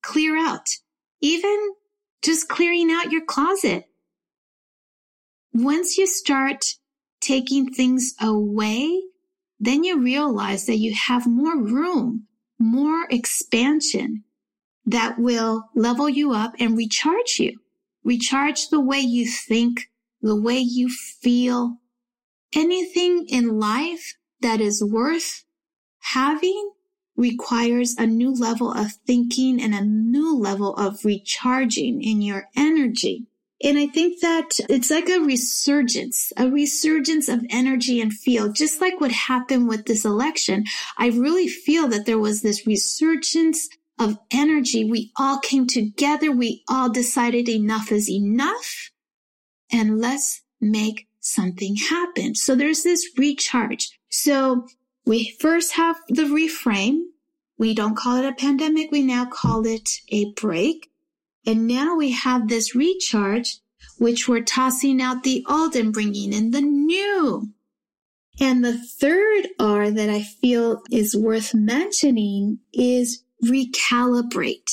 Clear 0.02 0.36
out, 0.36 0.68
even 1.20 1.70
just 2.22 2.48
clearing 2.48 2.90
out 2.90 3.10
your 3.10 3.24
closet. 3.24 3.86
Once 5.52 5.98
you 5.98 6.06
start 6.06 6.76
taking 7.20 7.72
things 7.72 8.14
away, 8.20 9.02
then 9.60 9.84
you 9.84 10.00
realize 10.00 10.64
that 10.66 10.78
you 10.78 10.94
have 10.94 11.26
more 11.26 11.62
room, 11.62 12.26
more 12.58 13.06
expansion 13.10 14.24
that 14.86 15.18
will 15.18 15.68
level 15.74 16.08
you 16.08 16.32
up 16.32 16.54
and 16.58 16.76
recharge 16.76 17.38
you. 17.38 17.60
Recharge 18.02 18.70
the 18.70 18.80
way 18.80 19.00
you 19.00 19.30
think, 19.30 19.90
the 20.22 20.40
way 20.40 20.58
you 20.58 20.88
feel. 20.88 21.76
Anything 22.54 23.26
in 23.28 23.60
life 23.60 24.16
that 24.40 24.60
is 24.62 24.82
worth 24.82 25.44
having 25.98 26.72
requires 27.14 27.94
a 27.98 28.06
new 28.06 28.32
level 28.32 28.72
of 28.72 28.92
thinking 29.06 29.60
and 29.60 29.74
a 29.74 29.84
new 29.84 30.34
level 30.34 30.74
of 30.76 31.04
recharging 31.04 32.02
in 32.02 32.22
your 32.22 32.48
energy. 32.56 33.26
And 33.62 33.78
I 33.78 33.86
think 33.88 34.20
that 34.20 34.52
it's 34.70 34.90
like 34.90 35.08
a 35.10 35.20
resurgence, 35.20 36.32
a 36.36 36.48
resurgence 36.48 37.28
of 37.28 37.44
energy 37.50 38.00
and 38.00 38.12
feel, 38.12 38.50
just 38.52 38.80
like 38.80 39.00
what 39.00 39.12
happened 39.12 39.68
with 39.68 39.84
this 39.84 40.04
election. 40.04 40.64
I 40.96 41.08
really 41.08 41.46
feel 41.46 41.86
that 41.88 42.06
there 42.06 42.18
was 42.18 42.40
this 42.40 42.66
resurgence 42.66 43.68
of 43.98 44.18
energy. 44.30 44.84
We 44.84 45.12
all 45.18 45.38
came 45.40 45.66
together. 45.66 46.32
We 46.32 46.64
all 46.68 46.88
decided 46.88 47.50
enough 47.50 47.92
is 47.92 48.08
enough 48.10 48.90
and 49.70 50.00
let's 50.00 50.40
make 50.60 51.06
something 51.20 51.76
happen. 51.76 52.34
So 52.34 52.54
there's 52.54 52.82
this 52.82 53.10
recharge. 53.18 53.98
So 54.08 54.66
we 55.04 55.36
first 55.38 55.74
have 55.74 55.96
the 56.08 56.22
reframe. 56.22 57.02
We 57.58 57.74
don't 57.74 57.96
call 57.96 58.16
it 58.16 58.24
a 58.26 58.32
pandemic. 58.32 58.90
We 58.90 59.02
now 59.02 59.26
call 59.26 59.66
it 59.66 59.90
a 60.08 60.32
break. 60.32 60.89
And 61.46 61.66
now 61.66 61.96
we 61.96 62.12
have 62.12 62.48
this 62.48 62.74
recharge, 62.74 63.58
which 63.98 64.28
we're 64.28 64.42
tossing 64.42 65.00
out 65.00 65.22
the 65.22 65.44
old 65.48 65.74
and 65.74 65.92
bringing 65.92 66.32
in 66.32 66.50
the 66.50 66.60
new. 66.60 67.52
And 68.40 68.64
the 68.64 68.78
third 68.78 69.48
R 69.58 69.90
that 69.90 70.08
I 70.08 70.22
feel 70.22 70.82
is 70.90 71.16
worth 71.16 71.54
mentioning 71.54 72.60
is 72.72 73.22
recalibrate. 73.44 74.70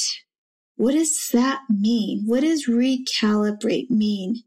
What 0.76 0.94
does 0.94 1.30
that 1.34 1.62
mean? 1.70 2.24
What 2.26 2.42
does 2.42 2.68
recalibrate 2.68 3.90
mean? 3.90 4.44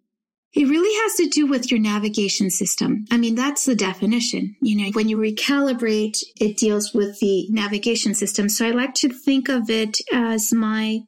It 0.52 0.66
really 0.66 0.94
has 1.02 1.14
to 1.16 1.28
do 1.28 1.46
with 1.46 1.70
your 1.70 1.78
navigation 1.80 2.50
system. 2.50 3.04
I 3.10 3.18
mean, 3.18 3.36
that's 3.36 3.66
the 3.66 3.76
definition. 3.76 4.56
You 4.60 4.76
know, 4.76 4.90
when 4.92 5.08
you 5.08 5.16
recalibrate, 5.16 6.18
it 6.40 6.56
deals 6.56 6.92
with 6.92 7.20
the 7.20 7.46
navigation 7.50 8.14
system. 8.14 8.48
So 8.48 8.66
I 8.66 8.70
like 8.70 8.94
to 8.94 9.08
think 9.10 9.48
of 9.48 9.70
it 9.70 9.98
as 10.12 10.52
my 10.52 11.02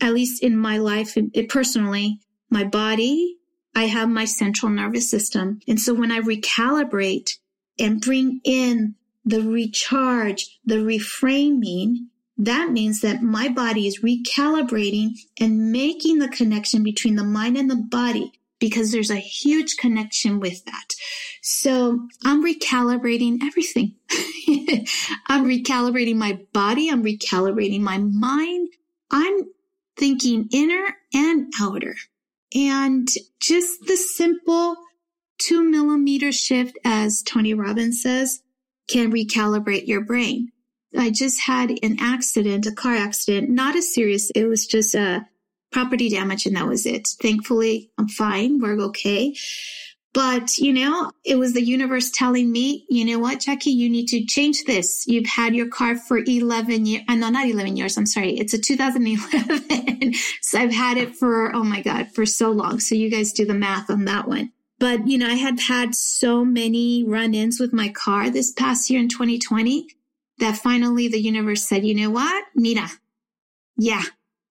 at 0.00 0.14
least 0.14 0.42
in 0.42 0.56
my 0.56 0.78
life, 0.78 1.16
it, 1.16 1.48
personally, 1.48 2.20
my 2.50 2.64
body, 2.64 3.36
I 3.74 3.84
have 3.84 4.08
my 4.08 4.24
central 4.24 4.70
nervous 4.70 5.10
system. 5.10 5.60
And 5.66 5.80
so 5.80 5.94
when 5.94 6.12
I 6.12 6.20
recalibrate 6.20 7.38
and 7.78 8.00
bring 8.00 8.40
in 8.44 8.94
the 9.24 9.42
recharge, 9.42 10.58
the 10.64 10.76
reframing, 10.76 12.06
that 12.36 12.70
means 12.70 13.00
that 13.00 13.22
my 13.22 13.48
body 13.48 13.86
is 13.86 14.02
recalibrating 14.02 15.18
and 15.40 15.72
making 15.72 16.18
the 16.18 16.28
connection 16.28 16.82
between 16.82 17.16
the 17.16 17.24
mind 17.24 17.56
and 17.56 17.70
the 17.70 17.76
body 17.76 18.32
because 18.58 18.92
there's 18.92 19.10
a 19.10 19.16
huge 19.16 19.76
connection 19.76 20.40
with 20.40 20.64
that. 20.64 20.94
So 21.42 22.08
I'm 22.24 22.44
recalibrating 22.44 23.38
everything. 23.42 23.94
I'm 25.26 25.44
recalibrating 25.44 26.16
my 26.16 26.40
body. 26.52 26.88
I'm 26.88 27.04
recalibrating 27.04 27.80
my 27.80 27.98
mind. 27.98 28.70
I'm 29.10 29.48
thinking 29.96 30.48
inner 30.52 30.96
and 31.12 31.52
outer. 31.60 31.96
And 32.54 33.08
just 33.40 33.86
the 33.86 33.96
simple 33.96 34.76
two 35.38 35.64
millimeter 35.64 36.32
shift, 36.32 36.78
as 36.84 37.22
Tony 37.22 37.54
Robbins 37.54 38.02
says, 38.02 38.42
can 38.88 39.12
recalibrate 39.12 39.86
your 39.86 40.02
brain. 40.02 40.50
I 40.96 41.10
just 41.10 41.40
had 41.40 41.70
an 41.82 41.96
accident, 42.00 42.66
a 42.66 42.72
car 42.72 42.94
accident, 42.94 43.50
not 43.50 43.74
as 43.74 43.92
serious. 43.92 44.30
It 44.30 44.44
was 44.44 44.66
just 44.66 44.94
a 44.94 45.26
property 45.72 46.08
damage 46.08 46.46
and 46.46 46.56
that 46.56 46.68
was 46.68 46.86
it. 46.86 47.08
Thankfully, 47.20 47.90
I'm 47.98 48.08
fine. 48.08 48.60
We're 48.60 48.80
okay. 48.80 49.34
But, 50.14 50.58
you 50.58 50.72
know, 50.72 51.10
it 51.24 51.34
was 51.34 51.54
the 51.54 51.64
universe 51.64 52.08
telling 52.08 52.52
me, 52.52 52.86
you 52.88 53.04
know 53.04 53.18
what, 53.18 53.40
Jackie, 53.40 53.72
you 53.72 53.90
need 53.90 54.06
to 54.08 54.24
change 54.24 54.62
this. 54.64 55.04
You've 55.08 55.26
had 55.26 55.56
your 55.56 55.66
car 55.66 55.96
for 55.96 56.18
11 56.18 56.86
years. 56.86 57.02
Uh, 57.08 57.16
no, 57.16 57.30
not 57.30 57.48
11 57.48 57.76
years. 57.76 57.98
I'm 57.98 58.06
sorry. 58.06 58.38
It's 58.38 58.54
a 58.54 58.58
2011. 58.58 60.14
so 60.40 60.60
I've 60.60 60.72
had 60.72 60.98
it 60.98 61.16
for, 61.16 61.52
oh 61.54 61.64
my 61.64 61.82
God, 61.82 62.12
for 62.14 62.24
so 62.24 62.52
long. 62.52 62.78
So 62.78 62.94
you 62.94 63.10
guys 63.10 63.32
do 63.32 63.44
the 63.44 63.54
math 63.54 63.90
on 63.90 64.04
that 64.04 64.28
one. 64.28 64.52
But, 64.78 65.08
you 65.08 65.18
know, 65.18 65.26
I 65.26 65.34
had 65.34 65.58
had 65.58 65.96
so 65.96 66.44
many 66.44 67.02
run 67.02 67.34
ins 67.34 67.58
with 67.58 67.72
my 67.72 67.88
car 67.88 68.30
this 68.30 68.52
past 68.52 68.88
year 68.90 69.00
in 69.00 69.08
2020 69.08 69.88
that 70.38 70.56
finally 70.56 71.08
the 71.08 71.20
universe 71.20 71.66
said, 71.66 71.84
you 71.84 71.94
know 71.94 72.10
what? 72.10 72.44
Mira. 72.54 72.88
Yeah. 73.76 74.02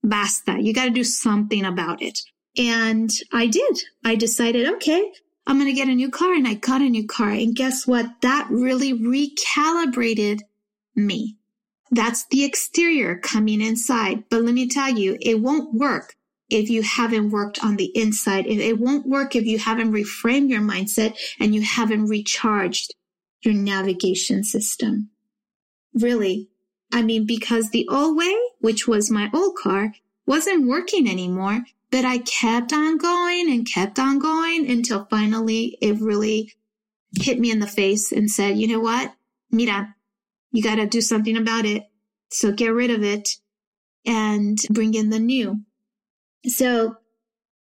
Basta. 0.03 0.57
You 0.59 0.73
got 0.73 0.85
to 0.85 0.91
do 0.91 1.05
something 1.05 1.63
about 1.63 2.01
it. 2.01 2.19
And 2.57 3.09
I 3.31 3.47
did. 3.47 3.81
I 4.03 4.15
decided, 4.15 4.67
okay, 4.75 5.11
I'm 5.45 5.57
going 5.57 5.69
to 5.69 5.73
get 5.73 5.89
a 5.89 5.95
new 5.95 6.09
car. 6.09 6.33
And 6.33 6.47
I 6.47 6.53
got 6.55 6.81
a 6.81 6.89
new 6.89 7.05
car. 7.05 7.29
And 7.29 7.55
guess 7.55 7.85
what? 7.85 8.21
That 8.21 8.47
really 8.49 8.93
recalibrated 8.93 10.41
me. 10.95 11.37
That's 11.91 12.25
the 12.27 12.43
exterior 12.43 13.17
coming 13.17 13.61
inside. 13.61 14.23
But 14.29 14.43
let 14.43 14.53
me 14.53 14.67
tell 14.67 14.89
you, 14.89 15.17
it 15.21 15.41
won't 15.41 15.73
work 15.73 16.15
if 16.49 16.69
you 16.69 16.81
haven't 16.81 17.31
worked 17.31 17.63
on 17.63 17.75
the 17.77 17.91
inside. 17.95 18.47
It 18.47 18.79
won't 18.79 19.07
work 19.07 19.35
if 19.35 19.45
you 19.45 19.59
haven't 19.59 19.91
reframed 19.91 20.49
your 20.49 20.61
mindset 20.61 21.17
and 21.39 21.53
you 21.53 21.61
haven't 21.61 22.07
recharged 22.07 22.95
your 23.41 23.53
navigation 23.53 24.43
system. 24.43 25.09
Really. 25.93 26.49
I 26.91 27.01
mean, 27.01 27.25
because 27.25 27.69
the 27.69 27.87
old 27.89 28.17
way, 28.17 28.35
which 28.59 28.87
was 28.87 29.11
my 29.11 29.29
old 29.33 29.55
car, 29.55 29.93
wasn't 30.25 30.67
working 30.67 31.09
anymore. 31.09 31.65
But 31.93 32.05
I 32.05 32.17
kept 32.17 32.73
on 32.73 32.97
going 32.97 33.51
and 33.51 33.69
kept 33.71 33.99
on 33.99 34.17
going 34.17 34.67
until 34.67 35.05
finally 35.11 35.77
it 35.79 36.01
really 36.01 36.51
hit 37.15 37.39
me 37.39 37.51
in 37.51 37.59
the 37.59 37.67
face 37.67 38.11
and 38.11 38.31
said, 38.31 38.57
you 38.57 38.67
know 38.67 38.79
what? 38.79 39.13
Mira, 39.51 39.93
you 40.51 40.63
got 40.63 40.77
to 40.77 40.87
do 40.87 41.01
something 41.01 41.37
about 41.37 41.65
it. 41.65 41.83
So 42.31 42.51
get 42.51 42.73
rid 42.73 42.89
of 42.89 43.03
it 43.03 43.37
and 44.07 44.57
bring 44.71 44.95
in 44.95 45.11
the 45.11 45.19
new. 45.19 45.65
So 46.47 46.95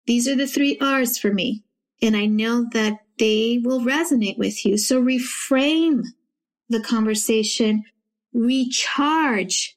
these 0.06 0.28
are 0.28 0.36
the 0.36 0.46
three 0.46 0.78
R's 0.80 1.18
for 1.18 1.32
me. 1.32 1.64
And 2.00 2.16
I 2.16 2.26
know 2.26 2.68
that 2.72 3.00
they 3.18 3.60
will 3.60 3.80
resonate 3.80 4.38
with 4.38 4.64
you. 4.64 4.78
So 4.78 5.02
reframe 5.02 6.04
the 6.68 6.80
conversation, 6.80 7.82
recharge, 8.32 9.76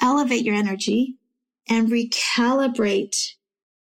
elevate 0.00 0.46
your 0.46 0.54
energy 0.54 1.18
and 1.68 1.90
recalibrate 1.90 3.34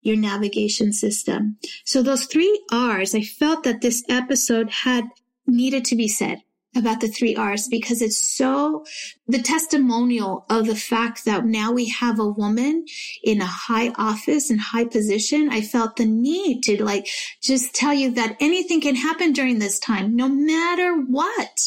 your 0.03 0.17
navigation 0.17 0.93
system. 0.93 1.57
So 1.85 2.03
those 2.03 2.27
three 2.27 2.63
R's, 2.71 3.15
I 3.15 3.23
felt 3.23 3.65
that 3.65 3.81
this 3.81 4.05
episode 4.09 4.71
had 4.71 5.05
needed 5.47 5.85
to 5.87 5.97
be 5.97 6.09
said 6.09 6.43
about 6.75 7.01
the 7.01 7.09
three 7.09 7.37
R's 7.37 7.69
because 7.69 8.01
it's 8.01 8.19
so 8.19 8.85
the 9.27 9.43
testimonial 9.43 10.47
of 10.49 10.67
the 10.67 10.77
fact 10.77 11.25
that 11.25 11.45
now 11.45 11.71
we 11.73 11.89
have 11.89 12.19
a 12.19 12.29
woman 12.29 12.87
in 13.23 13.41
a 13.41 13.47
high 13.47 13.91
office 13.97 14.51
and 14.51 14.61
high 14.61 14.85
position. 14.85 15.51
I 15.51 15.61
felt 15.61 15.97
the 15.97 16.07
need 16.07 16.63
to 16.65 16.83
like 16.83 17.07
just 17.43 17.75
tell 17.75 17.93
you 17.93 18.13
that 18.13 18.37
anything 18.41 18.81
can 18.81 18.97
happen 18.97 19.33
during 19.33 19.59
this 19.59 19.79
time, 19.79 20.17
no 20.17 20.29
matter 20.29 20.97
what. 20.97 21.61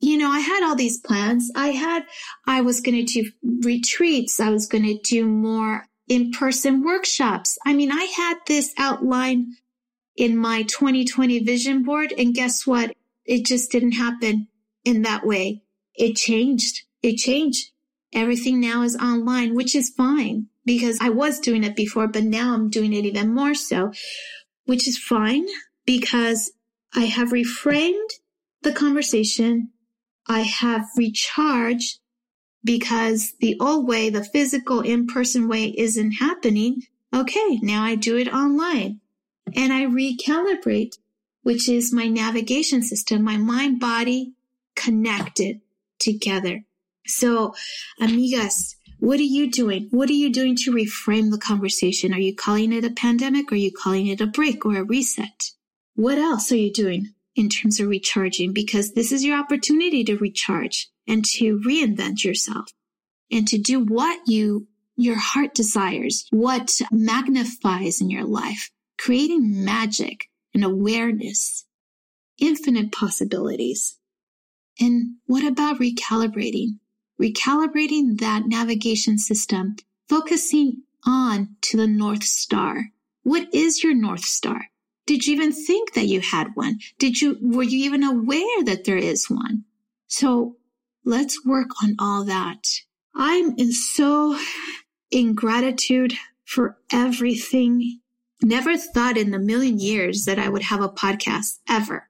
You 0.00 0.16
know, 0.16 0.30
I 0.30 0.40
had 0.40 0.62
all 0.62 0.76
these 0.76 1.00
plans. 1.00 1.50
I 1.56 1.68
had, 1.68 2.04
I 2.46 2.60
was 2.60 2.80
going 2.80 3.04
to 3.04 3.22
do 3.22 3.30
retreats. 3.64 4.38
I 4.38 4.50
was 4.50 4.68
going 4.68 4.84
to 4.84 4.98
do 5.02 5.26
more 5.26 5.87
in-person 6.08 6.84
workshops. 6.84 7.58
I 7.66 7.74
mean, 7.74 7.92
I 7.92 8.04
had 8.04 8.38
this 8.46 8.72
outline 8.78 9.56
in 10.16 10.36
my 10.36 10.62
2020 10.62 11.38
vision 11.40 11.84
board 11.84 12.12
and 12.16 12.34
guess 12.34 12.66
what? 12.66 12.94
It 13.24 13.44
just 13.44 13.70
didn't 13.70 13.92
happen 13.92 14.48
in 14.84 15.02
that 15.02 15.24
way. 15.24 15.62
It 15.94 16.16
changed. 16.16 16.82
It 17.02 17.16
changed. 17.16 17.70
Everything 18.12 18.60
now 18.60 18.82
is 18.82 18.96
online, 18.96 19.54
which 19.54 19.74
is 19.74 19.90
fine 19.90 20.46
because 20.64 20.98
I 21.00 21.10
was 21.10 21.40
doing 21.40 21.62
it 21.62 21.76
before, 21.76 22.08
but 22.08 22.24
now 22.24 22.54
I'm 22.54 22.70
doing 22.70 22.92
it 22.92 23.04
even 23.04 23.34
more 23.34 23.54
so, 23.54 23.92
which 24.64 24.88
is 24.88 24.98
fine 24.98 25.46
because 25.84 26.52
I 26.94 27.04
have 27.04 27.28
reframed 27.28 28.10
the 28.62 28.72
conversation. 28.72 29.70
I 30.26 30.40
have 30.40 30.86
recharged 30.96 32.00
because 32.64 33.34
the 33.40 33.56
old 33.60 33.86
way, 33.86 34.10
the 34.10 34.24
physical 34.24 34.80
in-person 34.80 35.48
way 35.48 35.74
isn't 35.76 36.12
happening. 36.12 36.82
Okay, 37.14 37.58
now 37.62 37.82
I 37.82 37.94
do 37.94 38.16
it 38.16 38.32
online 38.32 39.00
and 39.54 39.72
I 39.72 39.86
recalibrate, 39.86 40.98
which 41.42 41.68
is 41.68 41.92
my 41.92 42.08
navigation 42.08 42.82
system, 42.82 43.22
my 43.22 43.36
mind 43.36 43.80
body 43.80 44.34
connected 44.76 45.60
together. 45.98 46.64
So, 47.06 47.54
amigas, 48.00 48.76
what 48.98 49.20
are 49.20 49.22
you 49.22 49.50
doing? 49.50 49.88
What 49.90 50.10
are 50.10 50.14
you 50.14 50.30
doing 50.30 50.56
to 50.56 50.72
reframe 50.72 51.30
the 51.30 51.38
conversation? 51.38 52.12
Are 52.12 52.18
you 52.18 52.34
calling 52.34 52.72
it 52.72 52.84
a 52.84 52.90
pandemic? 52.90 53.50
Are 53.52 53.56
you 53.56 53.72
calling 53.72 54.08
it 54.08 54.20
a 54.20 54.26
break 54.26 54.66
or 54.66 54.76
a 54.76 54.84
reset? 54.84 55.52
What 55.94 56.18
else 56.18 56.52
are 56.52 56.56
you 56.56 56.72
doing 56.72 57.14
in 57.34 57.48
terms 57.48 57.80
of 57.80 57.88
recharging? 57.88 58.52
Because 58.52 58.92
this 58.92 59.12
is 59.12 59.24
your 59.24 59.38
opportunity 59.38 60.04
to 60.04 60.16
recharge 60.16 60.90
and 61.08 61.24
to 61.24 61.58
reinvent 61.66 62.22
yourself 62.22 62.68
and 63.30 63.48
to 63.48 63.58
do 63.58 63.80
what 63.80 64.20
you, 64.26 64.68
your 64.96 65.18
heart 65.18 65.54
desires, 65.54 66.26
what 66.30 66.80
magnifies 66.92 68.00
in 68.00 68.10
your 68.10 68.24
life, 68.24 68.70
creating 68.98 69.64
magic 69.64 70.28
and 70.54 70.62
awareness, 70.62 71.64
infinite 72.38 72.92
possibilities. 72.92 73.98
And 74.78 75.16
what 75.26 75.44
about 75.44 75.80
recalibrating? 75.80 76.78
Recalibrating 77.20 78.20
that 78.20 78.44
navigation 78.46 79.18
system, 79.18 79.76
focusing 80.08 80.82
on 81.04 81.56
to 81.62 81.76
the 81.76 81.86
North 81.86 82.22
Star. 82.22 82.90
What 83.22 83.52
is 83.52 83.82
your 83.82 83.94
North 83.94 84.24
Star? 84.24 84.66
Did 85.06 85.26
you 85.26 85.34
even 85.34 85.52
think 85.52 85.94
that 85.94 86.06
you 86.06 86.20
had 86.20 86.48
one? 86.54 86.78
Did 86.98 87.20
you, 87.20 87.38
were 87.40 87.62
you 87.62 87.84
even 87.86 88.02
aware 88.02 88.62
that 88.64 88.84
there 88.84 88.98
is 88.98 89.30
one? 89.30 89.64
So 90.06 90.57
let's 91.08 91.42
work 91.44 91.70
on 91.82 91.96
all 91.98 92.24
that. 92.24 92.62
I'm 93.14 93.56
in 93.56 93.72
so 93.72 94.38
in 95.10 95.34
gratitude 95.34 96.12
for 96.44 96.76
everything. 96.92 98.00
Never 98.42 98.76
thought 98.76 99.16
in 99.16 99.32
a 99.32 99.38
million 99.38 99.80
years 99.80 100.26
that 100.26 100.38
I 100.38 100.50
would 100.50 100.62
have 100.62 100.82
a 100.82 100.88
podcast 100.88 101.58
ever. 101.68 102.08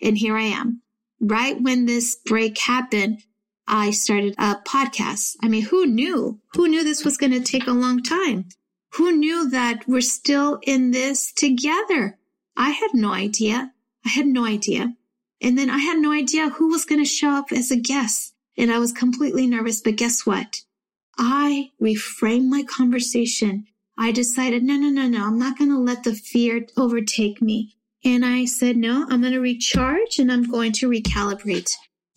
And 0.00 0.16
here 0.16 0.36
I 0.36 0.44
am. 0.44 0.82
Right 1.20 1.60
when 1.60 1.84
this 1.84 2.16
break 2.24 2.58
happened, 2.58 3.22
I 3.66 3.90
started 3.90 4.34
a 4.38 4.56
podcast. 4.66 5.36
I 5.42 5.48
mean, 5.48 5.64
who 5.64 5.84
knew? 5.84 6.40
Who 6.54 6.68
knew 6.68 6.82
this 6.82 7.04
was 7.04 7.18
going 7.18 7.32
to 7.32 7.40
take 7.40 7.66
a 7.66 7.72
long 7.72 8.02
time? 8.02 8.46
Who 8.94 9.12
knew 9.12 9.50
that 9.50 9.86
we're 9.86 10.00
still 10.00 10.58
in 10.62 10.90
this 10.92 11.32
together? 11.32 12.18
I 12.56 12.70
had 12.70 12.94
no 12.94 13.12
idea. 13.12 13.72
I 14.06 14.08
had 14.08 14.26
no 14.26 14.46
idea. 14.46 14.94
And 15.42 15.58
then 15.58 15.68
I 15.68 15.78
had 15.78 15.98
no 15.98 16.12
idea 16.12 16.48
who 16.48 16.70
was 16.70 16.86
going 16.86 17.02
to 17.02 17.08
show 17.08 17.30
up 17.30 17.52
as 17.52 17.70
a 17.70 17.76
guest. 17.76 18.34
And 18.58 18.70
I 18.70 18.78
was 18.78 18.92
completely 18.92 19.46
nervous. 19.46 19.80
But 19.80 19.96
guess 19.96 20.26
what? 20.26 20.62
I 21.16 21.70
reframed 21.80 22.48
my 22.48 22.62
conversation. 22.64 23.66
I 23.96 24.12
decided, 24.12 24.62
no, 24.62 24.76
no, 24.76 24.90
no, 24.90 25.08
no, 25.08 25.26
I'm 25.26 25.38
not 25.38 25.56
going 25.56 25.70
to 25.70 25.78
let 25.78 26.04
the 26.04 26.14
fear 26.14 26.66
overtake 26.76 27.40
me. 27.40 27.76
And 28.04 28.24
I 28.24 28.44
said, 28.44 28.76
no, 28.76 29.06
I'm 29.08 29.22
going 29.22 29.32
to 29.32 29.40
recharge 29.40 30.18
and 30.18 30.30
I'm 30.30 30.44
going 30.44 30.72
to 30.74 30.88
recalibrate. 30.88 31.72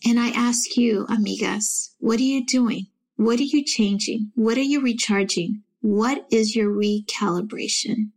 And 0.06 0.20
I 0.20 0.30
ask 0.30 0.78
you, 0.78 1.06
amigas, 1.08 1.92
what 2.00 2.20
are 2.20 2.24
you 2.24 2.46
doing? 2.46 2.88
What 3.16 3.40
are 3.40 3.44
you 3.44 3.64
changing? 3.64 4.32
What 4.36 4.58
are 4.58 4.64
you 4.64 4.82
recharging? 4.82 5.64
What 5.82 6.26
is 6.32 6.56
your 6.56 6.70
recalibration? 6.70 8.12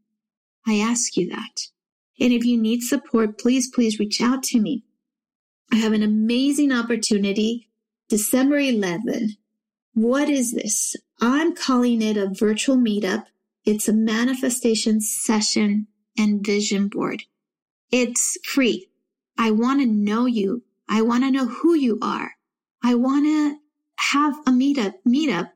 I 0.67 0.77
ask 0.79 1.17
you 1.17 1.29
that. 1.31 1.69
And 2.21 2.33
if 2.33 2.45
you 2.45 2.61
need 2.61 2.83
support, 2.83 3.39
please, 3.39 3.71
please 3.71 3.99
reach 3.99 4.21
out 4.21 4.43
to 4.45 4.61
me. 4.61 4.85
I 5.73 5.77
have 5.77 5.93
an 5.93 6.03
amazing 6.03 6.73
opportunity. 6.73 7.69
December 8.09 8.57
11th. 8.57 9.37
What 9.95 10.29
is 10.29 10.53
this? 10.53 10.95
I'm 11.21 11.55
calling 11.55 12.03
it 12.03 12.17
a 12.17 12.29
virtual 12.29 12.77
meetup. 12.77 13.25
It's 13.65 13.89
a 13.89 13.95
manifestation 13.95 15.01
session 15.01 15.87
and 16.19 16.45
vision 16.45 16.89
board. 16.89 17.23
It's 17.91 18.37
free. 18.45 18.89
I 19.39 19.53
want 19.53 19.81
to 19.81 19.87
know 19.87 20.27
you. 20.27 20.65
I 20.89 21.01
want 21.01 21.25
to 21.25 21.31
know 21.31 21.47
who 21.47 21.75
you 21.75 21.99
are. 22.03 22.33
I 22.83 22.95
want 22.95 23.25
to 23.25 23.57
have 23.97 24.35
a 24.47 24.51
meetup, 24.51 24.95
meetup 25.09 25.51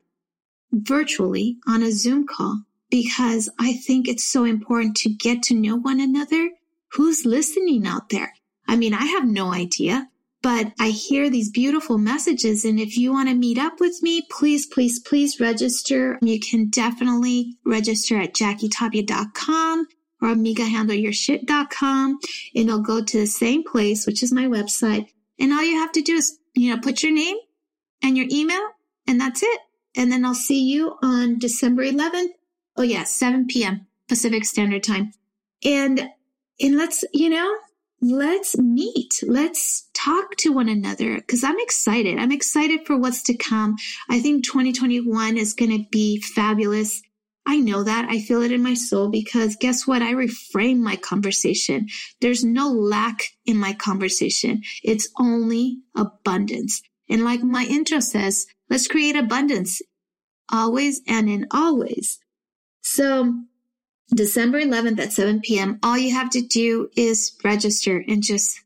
virtually 0.71 1.57
on 1.67 1.83
a 1.83 1.91
Zoom 1.91 2.25
call 2.25 2.63
because 2.89 3.49
I 3.59 3.73
think 3.73 4.07
it's 4.07 4.25
so 4.25 4.43
important 4.43 4.95
to 4.97 5.09
get 5.09 5.43
to 5.43 5.53
know 5.53 5.75
one 5.75 5.99
another. 5.99 6.49
Who's 6.93 7.25
listening 7.25 7.85
out 7.85 8.09
there? 8.09 8.33
I 8.67 8.75
mean, 8.75 8.93
I 8.95 9.05
have 9.05 9.27
no 9.27 9.53
idea, 9.53 10.08
but 10.41 10.71
I 10.79 10.89
hear 10.89 11.29
these 11.29 11.49
beautiful 11.49 11.97
messages. 11.97 12.63
And 12.63 12.79
if 12.79 12.97
you 12.97 13.11
want 13.11 13.29
to 13.29 13.35
meet 13.35 13.57
up 13.57 13.79
with 13.79 14.01
me, 14.01 14.25
please, 14.29 14.65
please, 14.65 14.99
please 14.99 15.39
register. 15.39 16.17
You 16.21 16.39
can 16.39 16.69
definitely 16.69 17.57
register 17.65 18.19
at 18.19 18.33
jackietapia.com 18.33 19.87
or 20.21 20.29
amigahandleyourshit.com 20.29 22.19
and 22.55 22.69
it'll 22.69 22.81
go 22.81 23.03
to 23.03 23.19
the 23.19 23.27
same 23.27 23.63
place, 23.63 24.05
which 24.05 24.23
is 24.23 24.31
my 24.31 24.45
website. 24.45 25.07
And 25.39 25.51
all 25.51 25.63
you 25.63 25.77
have 25.77 25.91
to 25.93 26.01
do 26.01 26.15
is, 26.15 26.37
you 26.55 26.73
know, 26.73 26.81
put 26.81 27.03
your 27.03 27.13
name 27.13 27.37
and 28.01 28.17
your 28.17 28.27
email 28.31 28.69
and 29.07 29.19
that's 29.19 29.43
it. 29.43 29.59
And 29.95 30.11
then 30.11 30.23
I'll 30.23 30.35
see 30.35 30.63
you 30.63 30.97
on 31.01 31.39
December 31.39 31.83
11th. 31.83 32.29
Oh 32.77 32.83
yeah, 32.83 33.03
7 33.03 33.47
p.m. 33.47 33.87
Pacific 34.07 34.45
Standard 34.45 34.83
Time. 34.83 35.11
And, 35.65 36.09
and 36.61 36.77
let's, 36.77 37.03
you 37.13 37.29
know, 37.29 37.57
let's 38.01 38.57
meet. 38.57 39.23
Let's 39.27 39.89
talk 39.93 40.35
to 40.37 40.53
one 40.53 40.69
another 40.69 41.15
because 41.15 41.43
I'm 41.43 41.59
excited. 41.59 42.17
I'm 42.17 42.31
excited 42.31 42.85
for 42.85 42.97
what's 42.97 43.23
to 43.23 43.37
come. 43.37 43.75
I 44.09 44.19
think 44.19 44.45
2021 44.45 45.37
is 45.37 45.53
going 45.53 45.71
to 45.71 45.89
be 45.91 46.21
fabulous. 46.21 47.01
I 47.45 47.57
know 47.57 47.83
that. 47.83 48.07
I 48.09 48.19
feel 48.19 48.41
it 48.41 48.51
in 48.51 48.61
my 48.61 48.75
soul 48.75 49.09
because 49.09 49.55
guess 49.55 49.87
what? 49.87 50.01
I 50.01 50.13
reframe 50.13 50.79
my 50.79 50.95
conversation. 50.95 51.87
There's 52.21 52.43
no 52.43 52.69
lack 52.69 53.23
in 53.45 53.57
my 53.57 53.73
conversation. 53.73 54.61
It's 54.83 55.09
only 55.19 55.79
abundance. 55.95 56.81
And 57.09 57.23
like 57.23 57.41
my 57.41 57.65
intro 57.65 57.99
says, 57.99 58.45
let's 58.69 58.87
create 58.87 59.15
abundance 59.15 59.81
always 60.51 61.01
and 61.07 61.29
in 61.29 61.47
always. 61.51 62.19
So 62.81 63.33
December 64.13 64.61
11th 64.61 64.99
at 64.99 65.13
7 65.13 65.39
p.m., 65.41 65.79
all 65.83 65.97
you 65.97 66.13
have 66.13 66.29
to 66.31 66.41
do 66.41 66.89
is 66.95 67.37
register 67.43 68.03
and 68.07 68.23
just, 68.23 68.59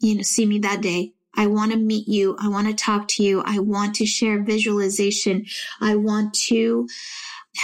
you 0.00 0.16
know, 0.16 0.22
see 0.22 0.46
me 0.46 0.58
that 0.60 0.80
day. 0.82 1.14
I 1.34 1.46
want 1.46 1.72
to 1.72 1.78
meet 1.78 2.08
you. 2.08 2.36
I 2.40 2.48
want 2.48 2.66
to 2.66 2.74
talk 2.74 3.08
to 3.08 3.22
you. 3.22 3.42
I 3.46 3.60
want 3.60 3.94
to 3.96 4.06
share 4.06 4.42
visualization. 4.42 5.46
I 5.80 5.94
want 5.94 6.34
to 6.48 6.88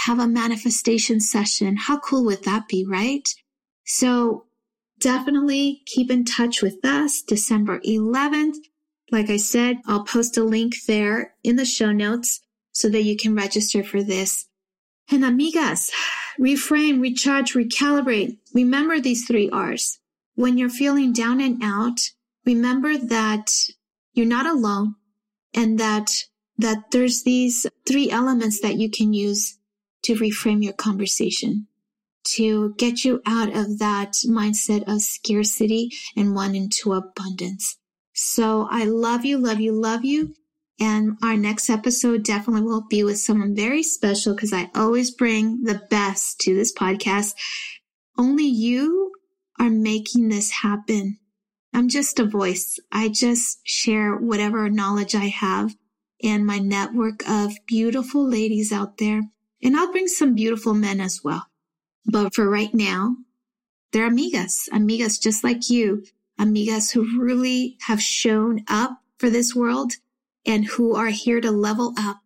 have 0.05 0.19
a 0.19 0.27
manifestation 0.27 1.19
session. 1.19 1.77
How 1.77 1.99
cool 1.99 2.25
would 2.25 2.43
that 2.45 2.67
be, 2.67 2.85
right? 2.85 3.27
So 3.85 4.45
definitely 4.99 5.81
keep 5.85 6.09
in 6.09 6.25
touch 6.25 6.61
with 6.61 6.83
us 6.83 7.21
December 7.21 7.79
11th. 7.81 8.55
Like 9.11 9.29
I 9.29 9.37
said, 9.37 9.77
I'll 9.85 10.03
post 10.03 10.37
a 10.37 10.43
link 10.43 10.73
there 10.87 11.35
in 11.43 11.57
the 11.57 11.65
show 11.65 11.91
notes 11.91 12.41
so 12.71 12.89
that 12.89 13.03
you 13.03 13.15
can 13.15 13.35
register 13.35 13.83
for 13.83 14.01
this. 14.01 14.47
And 15.11 15.23
amigas, 15.23 15.91
reframe, 16.39 17.01
recharge, 17.01 17.53
recalibrate. 17.53 18.37
Remember 18.53 18.99
these 18.99 19.25
three 19.25 19.49
R's. 19.49 19.99
When 20.35 20.57
you're 20.57 20.69
feeling 20.69 21.13
down 21.13 21.39
and 21.39 21.61
out, 21.63 21.99
remember 22.45 22.97
that 22.97 23.51
you're 24.13 24.25
not 24.25 24.45
alone 24.45 24.95
and 25.53 25.79
that, 25.79 26.11
that 26.57 26.91
there's 26.91 27.23
these 27.23 27.65
three 27.87 28.09
elements 28.11 28.59
that 28.61 28.75
you 28.75 28.89
can 28.89 29.13
use 29.13 29.57
to 30.03 30.15
reframe 30.15 30.63
your 30.63 30.73
conversation, 30.73 31.67
to 32.35 32.75
get 32.77 33.03
you 33.03 33.21
out 33.25 33.55
of 33.55 33.79
that 33.79 34.13
mindset 34.27 34.83
of 34.87 35.01
scarcity 35.01 35.89
and 36.15 36.35
one 36.35 36.53
into 36.53 36.93
abundance. 36.93 37.77
So 38.13 38.67
I 38.69 38.85
love 38.85 39.25
you, 39.25 39.37
love 39.37 39.59
you, 39.59 39.71
love 39.73 40.05
you. 40.05 40.35
And 40.79 41.17
our 41.23 41.37
next 41.37 41.69
episode 41.69 42.23
definitely 42.23 42.63
will 42.63 42.85
be 42.89 43.03
with 43.03 43.19
someone 43.19 43.55
very 43.55 43.81
special 43.81 44.33
because 44.33 44.51
I 44.51 44.69
always 44.75 45.11
bring 45.11 45.63
the 45.63 45.81
best 45.89 46.39
to 46.41 46.53
this 46.53 46.73
podcast. 46.73 47.33
Only 48.17 48.45
you 48.45 49.13
are 49.59 49.69
making 49.69 50.27
this 50.27 50.51
happen. 50.51 51.17
I'm 51.73 51.87
just 51.87 52.19
a 52.19 52.25
voice. 52.25 52.79
I 52.91 53.09
just 53.09 53.59
share 53.63 54.15
whatever 54.15 54.69
knowledge 54.69 55.15
I 55.15 55.27
have 55.27 55.75
and 56.21 56.45
my 56.45 56.59
network 56.59 57.27
of 57.27 57.53
beautiful 57.67 58.27
ladies 58.27 58.71
out 58.71 58.97
there. 58.97 59.21
And 59.63 59.75
I'll 59.75 59.91
bring 59.91 60.07
some 60.07 60.35
beautiful 60.35 60.73
men 60.73 60.99
as 60.99 61.21
well. 61.23 61.45
But 62.05 62.35
for 62.35 62.49
right 62.49 62.73
now, 62.73 63.15
they're 63.91 64.09
amigas, 64.09 64.69
amigas 64.69 65.21
just 65.21 65.43
like 65.43 65.69
you 65.69 66.03
amigas 66.39 66.91
who 66.91 67.21
really 67.21 67.77
have 67.87 68.01
shown 68.01 68.63
up 68.67 68.99
for 69.17 69.29
this 69.29 69.55
world 69.55 69.93
and 70.45 70.65
who 70.65 70.95
are 70.95 71.07
here 71.07 71.41
to 71.41 71.51
level 71.51 71.93
up. 71.97 72.17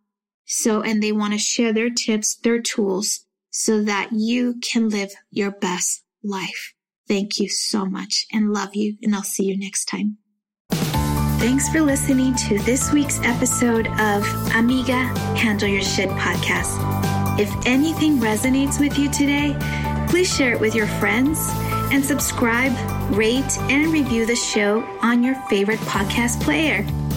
So, 0.46 0.82
and 0.82 1.02
they 1.02 1.12
want 1.12 1.34
to 1.34 1.40
share 1.40 1.74
their 1.74 1.90
tips, 1.90 2.36
their 2.36 2.62
tools 2.62 3.26
so 3.52 3.84
that 3.84 4.10
you 4.12 4.60
can 4.62 4.90
live 4.90 5.12
your 5.32 5.52
best 5.52 6.04
life. 6.24 6.74
Thank 7.08 7.40
you 7.40 7.50
so 7.50 7.86
much 7.86 8.26
and 8.32 8.54
love 8.54 8.76
you. 8.76 8.98
And 9.02 9.16
I'll 9.16 9.24
see 9.24 9.46
you 9.46 9.58
next 9.58 9.86
time. 9.86 10.18
Thanks 11.40 11.70
for 11.70 11.82
listening 11.82 12.36
to 12.36 12.60
this 12.60 12.92
week's 12.92 13.20
episode 13.22 13.88
of 14.00 14.28
Amiga 14.56 14.98
Handle 15.38 15.70
Your 15.70 15.82
Shit 15.82 16.10
podcast. 16.10 17.40
If 17.40 17.50
anything 17.66 18.18
resonates 18.18 18.80
with 18.80 19.00
you 19.00 19.10
today, 19.10 19.56
please 20.10 20.34
share 20.36 20.52
it 20.52 20.60
with 20.60 20.76
your 20.76 20.88
friends 20.88 21.50
and 21.92 22.04
subscribe, 22.04 22.74
rate, 23.16 23.58
and 23.62 23.92
review 23.94 24.26
the 24.26 24.36
show 24.36 24.82
on 25.02 25.24
your 25.24 25.36
favorite 25.48 25.80
podcast 25.80 26.42
player. 26.42 26.86